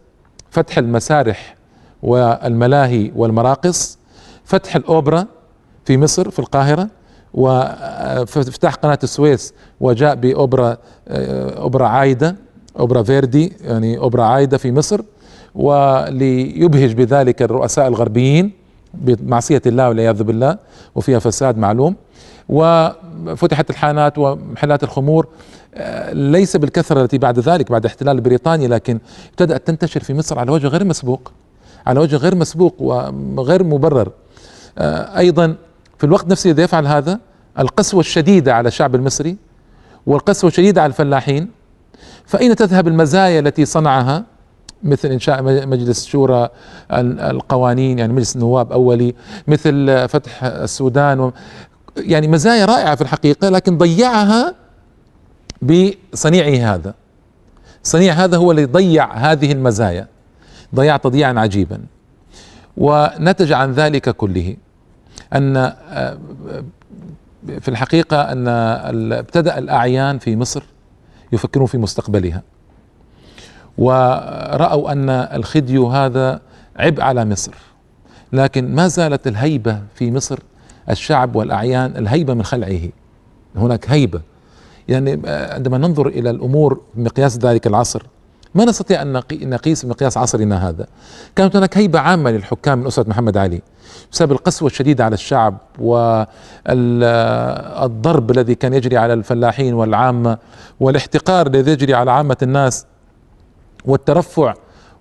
فتح 0.51 0.77
المسارح 0.77 1.55
والملاهي 2.03 3.11
والمراقص 3.15 3.97
فتح 4.45 4.75
الأوبرا 4.75 5.25
في 5.87 5.97
مصر 5.97 6.29
في 6.29 6.39
القاهرة 6.39 6.87
وافتتاح 7.33 8.75
قناة 8.75 8.99
السويس 9.03 9.53
وجاء 9.79 10.15
بأوبرا 10.15 10.77
آه، 11.07 11.59
أوبرا 11.59 11.87
عايدة 11.87 12.35
أوبرا 12.79 13.03
فيردي 13.03 13.53
يعني 13.61 13.97
أوبرا 13.97 14.23
عايدة 14.23 14.57
في 14.57 14.71
مصر 14.71 15.01
وليبهج 15.55 16.93
بذلك 16.93 17.41
الرؤساء 17.41 17.87
الغربيين 17.87 18.51
بمعصيه 18.93 19.61
الله 19.65 19.89
والعياذ 19.89 20.23
بالله 20.23 20.57
وفيها 20.95 21.19
فساد 21.19 21.57
معلوم 21.57 21.95
وفتحت 22.49 23.69
الحانات 23.69 24.17
ومحلات 24.17 24.83
الخمور 24.83 25.27
آه، 25.75 26.13
ليس 26.13 26.57
بالكثرة 26.57 27.01
التي 27.03 27.17
بعد 27.17 27.39
ذلك 27.39 27.71
بعد 27.71 27.85
احتلال 27.85 28.21
بريطانيا 28.21 28.67
لكن 28.67 28.99
ابتدأت 29.29 29.67
تنتشر 29.67 29.99
في 29.99 30.13
مصر 30.13 30.39
على 30.39 30.51
وجه 30.51 30.67
غير 30.67 30.85
مسبوق 30.85 31.31
على 31.87 31.99
وجه 31.99 32.15
غير 32.15 32.35
مسبوق 32.35 32.75
وغير 32.79 33.63
مبرر. 33.63 34.11
آه، 34.77 35.17
أيضا 35.17 35.55
في 35.97 36.03
الوقت 36.03 36.27
نفسه 36.27 36.51
الذي 36.51 36.63
يفعل 36.63 36.87
هذا 36.87 37.19
القسوة 37.59 37.99
الشديدة 37.99 38.55
على 38.55 38.67
الشعب 38.67 38.95
المصري 38.95 39.37
والقسوة 40.05 40.49
الشديدة 40.49 40.81
على 40.81 40.89
الفلاحين 40.89 41.51
فاين 42.25 42.55
تذهب 42.55 42.87
المزايا 42.87 43.39
التي 43.39 43.65
صنعها 43.65 44.23
مثل 44.83 45.11
إنشاء 45.11 45.43
مجلس 45.43 46.05
شورى 46.05 46.49
القوانين 46.91 47.99
يعني 47.99 48.13
مجلس 48.13 48.35
النواب 48.35 48.71
أولي 48.71 49.15
مثل 49.47 50.07
فتح 50.09 50.43
السودان 50.43 51.31
يعني 51.97 52.27
مزايا 52.27 52.65
رائعة 52.65 52.95
في 52.95 53.01
الحقيقة 53.01 53.49
لكن 53.49 53.77
ضيعها 53.77 54.55
بصنيعه 55.61 56.75
هذا. 56.75 56.93
صنيع 57.83 58.13
هذا 58.13 58.37
هو 58.37 58.51
اللي 58.51 58.65
ضيع 58.65 59.13
هذه 59.13 59.51
المزايا 59.51 60.07
ضيع 60.75 60.97
تضييعا 60.97 61.33
عجيبا. 61.39 61.81
ونتج 62.77 63.51
عن 63.51 63.71
ذلك 63.71 64.09
كله. 64.09 64.55
أن 65.33 65.57
آه، 65.57 66.17
في 67.59 67.67
الحقيقة 67.67 68.21
أن 68.21 68.47
ابتدأ 69.13 69.57
الأعيان 69.57 70.19
في 70.19 70.35
مصر 70.35 70.63
يفكرون 71.31 71.67
في 71.67 71.77
مستقبلها. 71.77 72.43
ورأوا 73.77 74.91
أن 74.91 75.09
الخديو 75.09 75.87
هذا 75.87 76.41
عبء 76.75 77.01
على 77.01 77.25
مصر. 77.25 77.53
لكن 78.33 78.75
ما 78.75 78.87
زالت 78.87 79.27
الهيبة 79.27 79.81
في 79.95 80.11
مصر 80.11 80.39
الشعب 80.89 81.35
والأعيان 81.35 81.97
الهيبة 81.97 82.33
من 82.33 82.43
خلعه. 82.43 82.89
هناك 83.55 83.89
هيبة. 83.89 84.21
يعني 84.87 85.21
عندما 85.25 85.77
ننظر 85.77 86.07
إلى 86.07 86.29
الأمور 86.29 86.81
بمقياس 86.95 87.37
ذلك 87.37 87.67
العصر 87.67 88.03
ما 88.55 88.65
نستطيع 88.65 89.01
أن 89.01 89.21
نقيس 89.31 89.85
بمقياس 89.85 90.17
عصرنا 90.17 90.69
هذا. 90.69 90.87
كانت 91.35 91.55
هناك 91.55 91.77
هيبة 91.77 91.99
عامة 91.99 92.31
للحكام 92.31 92.79
من 92.79 92.87
أسرة 92.87 93.09
محمد 93.09 93.37
علي. 93.37 93.61
بسبب 94.11 94.31
القسوة 94.31 94.69
الشديدة 94.69 95.05
على 95.05 95.13
الشعب 95.13 95.57
والضرب 96.69 98.31
الذي 98.31 98.55
كان 98.55 98.73
يجري 98.73 98.97
على 98.97 99.13
الفلاحين 99.13 99.73
والعامة 99.73 100.37
والاحتقار 100.79 101.47
الذي 101.47 101.71
يجري 101.71 101.93
على 101.93 102.11
عامة 102.11 102.37
الناس 102.41 102.85
والترفع 103.85 104.53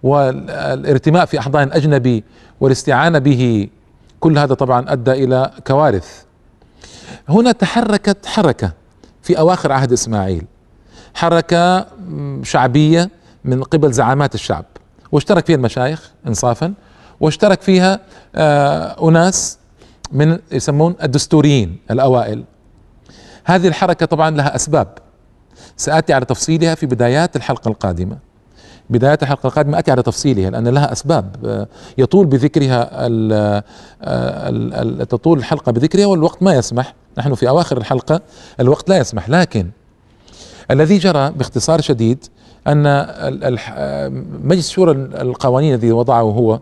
والارتماء 0.02 1.24
في 1.24 1.38
أحضان 1.38 1.72
اجنبي 1.72 2.24
والاستعانة 2.60 3.18
به. 3.18 3.68
كل 4.20 4.38
هذا 4.38 4.54
طبعا 4.54 4.92
أدى 4.92 5.12
إلى 5.12 5.50
كوارث. 5.66 6.22
هنا 7.28 7.52
تحركت 7.52 8.26
حركة 8.26 8.72
في 9.22 9.38
أواخر 9.38 9.72
عهد 9.72 9.92
إسماعيل. 9.92 10.46
حركة 11.14 11.86
شعبية 12.42 13.10
من 13.44 13.62
قبل 13.62 13.92
زعامات 13.92 14.34
الشعب. 14.34 14.64
واشترك 15.12 15.46
فيها 15.46 15.56
المشايخ 15.56 16.10
انصافا. 16.26 16.74
واشترك 17.20 17.62
فيها 17.62 18.00
آه 18.34 19.08
أناس 19.08 19.58
من 20.12 20.38
يسمون 20.52 20.94
الدستوريين 21.02 21.78
الأوائل. 21.90 22.44
هذه 23.44 23.68
الحركة 23.68 24.06
طبعا 24.06 24.30
لها 24.30 24.56
أسباب. 24.56 24.88
سآتي 25.76 26.12
على 26.12 26.24
تفصيلها 26.24 26.74
في 26.74 26.86
بدايات 26.86 27.36
الحلقة 27.36 27.68
القادمة. 27.68 28.18
بداية 28.90 29.18
الحلقة 29.22 29.46
القادمة 29.46 29.78
أتي 29.78 29.90
على 29.90 30.02
تفصيلها 30.02 30.50
لأن 30.50 30.68
لها 30.68 30.92
أسباب. 30.92 31.36
آه، 31.44 31.66
يطول 31.98 32.26
بذكرها 32.26 32.88
آه، 32.92 33.64
تطول 35.04 35.38
الحلقة 35.38 35.72
بذكرها 35.72 36.06
والوقت 36.06 36.42
ما 36.42 36.54
يسمح. 36.54 36.94
نحن 37.18 37.34
في 37.34 37.48
أواخر 37.48 37.78
الحلقة 37.78 38.20
الوقت 38.60 38.88
لا 38.88 38.98
يسمح. 38.98 39.28
لكن 39.28 39.70
الذي 40.70 40.98
جرى 40.98 41.30
باختصار 41.30 41.80
شديد 41.80 42.24
أن 42.66 43.06
مجلس 44.44 44.70
شورى 44.70 44.92
القوانين 44.92 45.74
الذي 45.74 45.92
وضعه 45.92 46.22
هو 46.22 46.60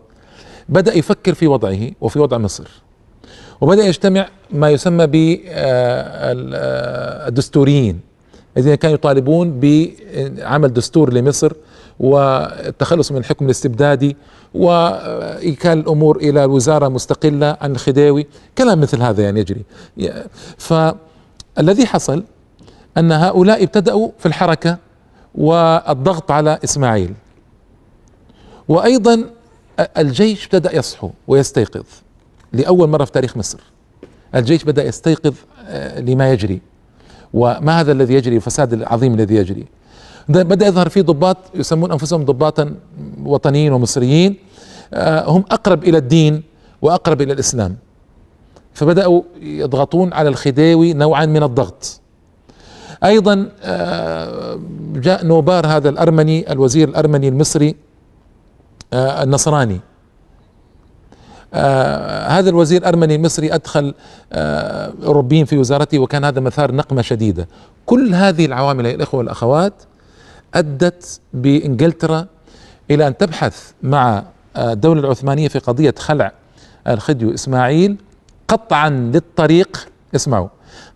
بدأ 0.69 0.99
يفكر 0.99 1.35
في 1.35 1.47
وضعه 1.47 1.91
وفي 2.01 2.19
وضع 2.19 2.39
مصر. 2.39 2.69
وبدأ 3.61 3.85
يجتمع 3.85 4.29
ما 4.51 4.71
يسمى 4.71 5.07
بالدستوريين 7.27 8.01
الذين 8.57 8.75
كانوا 8.75 8.95
يطالبون 8.95 9.61
بعمل 9.61 10.73
دستور 10.73 11.13
لمصر 11.13 11.53
والتخلص 12.01 13.13
من 13.13 13.19
الحكم 13.19 13.45
الاستبدادي 13.45 14.17
وإيكال 14.55 15.79
الأمور 15.79 16.17
إلى 16.17 16.45
وزارة 16.45 16.89
مستقلة 16.89 17.57
عن 17.61 17.73
الخديوي 17.73 18.27
كلام 18.59 18.81
مثل 18.81 19.03
هذا 19.03 19.23
يعني 19.23 19.41
يجري. 19.41 19.63
فالذي 20.59 21.87
حصل 21.87 22.25
أن 22.99 23.13
هؤلاء 23.13 23.63
ابتدأوا 23.63 24.09
في 24.19 24.27
الحركة 24.27 24.79
والضغط 25.35 26.31
على 26.31 26.59
إسماعيل. 26.65 27.15
وأيضا 28.69 29.25
الجيش 29.81 30.45
ابتدأ 30.45 30.77
يصحو 30.77 31.11
ويستيقظ 31.29 31.85
لأول 32.53 32.89
مرة 32.89 33.05
في 33.05 33.13
تاريخ 33.13 33.37
مصر. 33.37 33.59
الجيش 34.35 34.65
بدأ 34.65 34.85
يستيقظ 34.85 35.35
آه، 35.67 36.01
لما 36.01 36.33
يجري. 36.33 36.61
وما 37.35 37.81
هذا 37.81 37.93
الذي 37.93 38.15
يجري؟ 38.15 38.37
الفساد 38.37 38.73
العظيم 38.73 39.15
الذي 39.15 39.35
يجري. 39.35 39.67
بدأ 40.29 40.67
يظهر 40.67 40.89
في 40.89 41.03
ضباط 41.03 41.37
يسمون 41.55 41.93
أنفسهم 41.93 42.25
ضباطا 42.25 42.75
وطنيين 43.25 43.73
ومصريين 43.73 44.37
آه، 44.95 45.31
هم 45.31 45.45
أقرب 45.51 45.85
إلى 45.85 45.99
الدين 45.99 46.43
وأقرب 46.83 47.21
إلى 47.21 47.33
الإسلام. 47.33 47.77
فبدأوا 48.75 49.23
يضغطون 49.41 50.13
على 50.13 50.29
الخديوي 50.29 50.93
نوعا 50.93 51.27
من 51.27 51.43
الضغط. 51.43 52.01
أيضا 53.05 53.49
آه، 53.63 54.61
جاء 54.95 55.27
نوبار 55.27 55.67
هذا 55.67 55.89
الأرمني 55.89 56.53
الوزير 56.53 56.89
الأرمني 56.89 57.29
المصري 57.29 57.77
النصراني. 58.95 59.81
آه 61.55 62.29
هذا 62.29 62.51
الوزير 62.51 62.81
الارمني 62.81 63.15
المصري 63.15 63.55
أدخل 63.55 63.95
آه 64.33 64.93
أوروبيين 65.05 65.45
في 65.45 65.59
وزارته 65.59 65.99
وكان 65.99 66.25
هذا 66.25 66.41
مثار 66.41 66.75
نقمة 66.75 67.03
شديدة. 67.03 67.49
كل 67.87 68.15
هذه 68.15 68.47
العوامل 68.47 68.87
يا 68.87 68.95
الإخوة 68.95 69.19
والأخوات 69.19 69.73
أدت 70.55 71.21
بإنجلترا 71.33 72.27
إلى 72.91 73.07
أن 73.07 73.17
تبحث 73.17 73.73
مع 73.83 74.23
الدولة 74.57 75.01
العثمانية 75.01 75.49
في 75.49 75.59
قضية 75.59 75.95
خلع 75.99 76.33
الخديو 76.89 77.35
إسماعيل 77.35 77.97
قطعا 78.49 78.91
للطريق 78.91 79.89
اسمعوا 80.15 80.49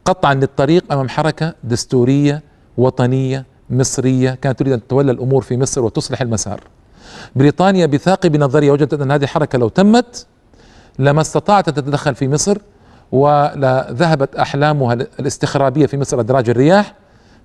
قطعا 0.05 0.35
للطريق 0.35 0.93
أمام 0.93 1.09
حركة 1.09 1.55
دستورية 1.65 2.43
وطنية 2.79 3.45
مصرية 3.71 4.39
كانت 4.43 4.59
تريد 4.59 4.73
أن 4.73 4.87
تتولى 4.87 5.13
الأمور 5.13 5.43
في 5.43 5.57
مصر 5.57 5.85
وتصلح 5.85 6.21
المسار. 6.23 6.61
بريطانيا 7.37 7.87
بثاقب 7.87 8.37
نظريه 8.37 8.73
وجدت 8.73 8.95
أن 8.95 9.11
هذه 9.11 9.23
الحركه 9.23 9.59
لو 9.59 9.69
تمت 9.69 10.27
لما 10.99 11.21
استطاعت 11.21 11.69
أن 11.69 11.75
تتدخل 11.75 12.15
في 12.15 12.29
مصر 12.29 12.59
ولذهبت 13.13 14.37
أحلامها 14.37 14.93
الاستخرابية 14.93 15.87
في 15.87 15.97
مصر 15.97 16.21
أدراج 16.21 16.51
الرياح 16.51 16.95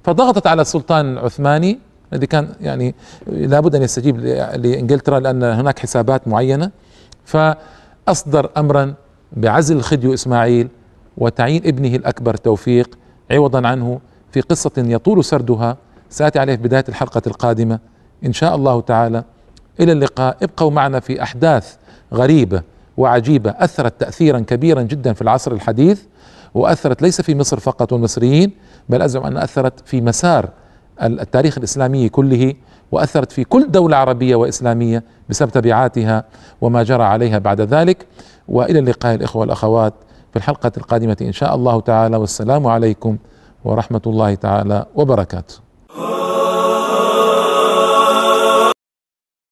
فضغطت 0.04 0.48
على 0.48 0.62
السلطان 0.62 1.14
العثماني 1.14 1.80
الذي 2.14 2.28
كان 2.28 2.50
يعني 2.62 2.96
لابد 3.28 3.76
أن 3.76 3.82
يستجيب 3.82 4.20
لإنجلترا 4.56 5.20
لأن 5.20 5.44
هناك 5.44 5.80
حسابات 5.80 6.28
معينة 6.28 6.72
فأصدر 7.26 8.50
امرا 8.58 8.94
بعزل 9.34 9.78
الخديو 9.78 10.14
إسماعيل 10.14 10.68
وتعيين 11.18 11.62
ابنه 11.66 11.96
الأكبر 11.96 12.36
توفيق 12.36 12.98
عوضا 13.32 13.68
عنه 13.68 14.00
في 14.32 14.42
قصة 14.42 14.72
يطول 14.78 15.24
سردها. 15.24 15.78
سآتي 16.10 16.40
عليه 16.40 16.56
في 16.56 16.62
بداية 16.62 16.86
الحلقة 16.90 17.22
القادمة. 17.28 17.80
إن 18.26 18.34
شاء 18.34 18.56
الله 18.56 18.82
تعالى 18.82 19.24
إلى 19.80 19.92
اللقاء. 19.92 20.38
ابقوا 20.44 20.72
معنا 20.72 21.00
في 21.00 21.24
أحداث 21.24 21.76
غريبة 22.14 22.62
وعجيبة 22.98 23.56
أثرت 23.58 23.94
تاثيرا 24.00 24.40
كبيرا 24.40 24.82
جدا 24.82 25.14
في 25.14 25.22
العصر 25.22 25.52
الحديث 25.52 26.02
وأثرت 26.54 27.02
ليس 27.02 27.22
في 27.22 27.36
مصر 27.36 27.60
فقط 27.60 27.94
والمصريين 27.94 28.52
بل 28.90 29.02
أزعم 29.02 29.24
أن 29.26 29.38
أثرت 29.38 29.74
في 29.86 30.02
مسار 30.02 30.50
التاريخ 31.02 31.58
الإسلامي 31.58 32.10
كله 32.10 32.54
وأثرت 32.92 33.32
في 33.32 33.44
كل 33.44 33.72
دولة 33.72 33.98
عربية 33.98 34.36
وإسلامية 34.36 35.04
بسبب 35.30 35.52
تبعاتها 35.52 36.24
وما 36.62 36.84
جرى 36.84 37.04
عليها 37.04 37.40
بعد 37.40 37.62
ذلك. 37.62 38.06
وإلى 38.48 38.80
اللقاء 38.80 39.16
الإخوة 39.16 39.40
والأخوات 39.42 39.94
في 40.32 40.38
الحلقة 40.38 40.72
القادمة 40.78 41.18
إن 41.22 41.32
شاء 41.32 41.56
الله 41.56 41.82
تعالى. 41.82 42.18
والسلام 42.18 42.68
عليكم 42.68 43.18
ورحمة 43.64 44.02
الله 44.08 44.36
تعالى 44.36 44.86
وبركاته. 44.96 45.56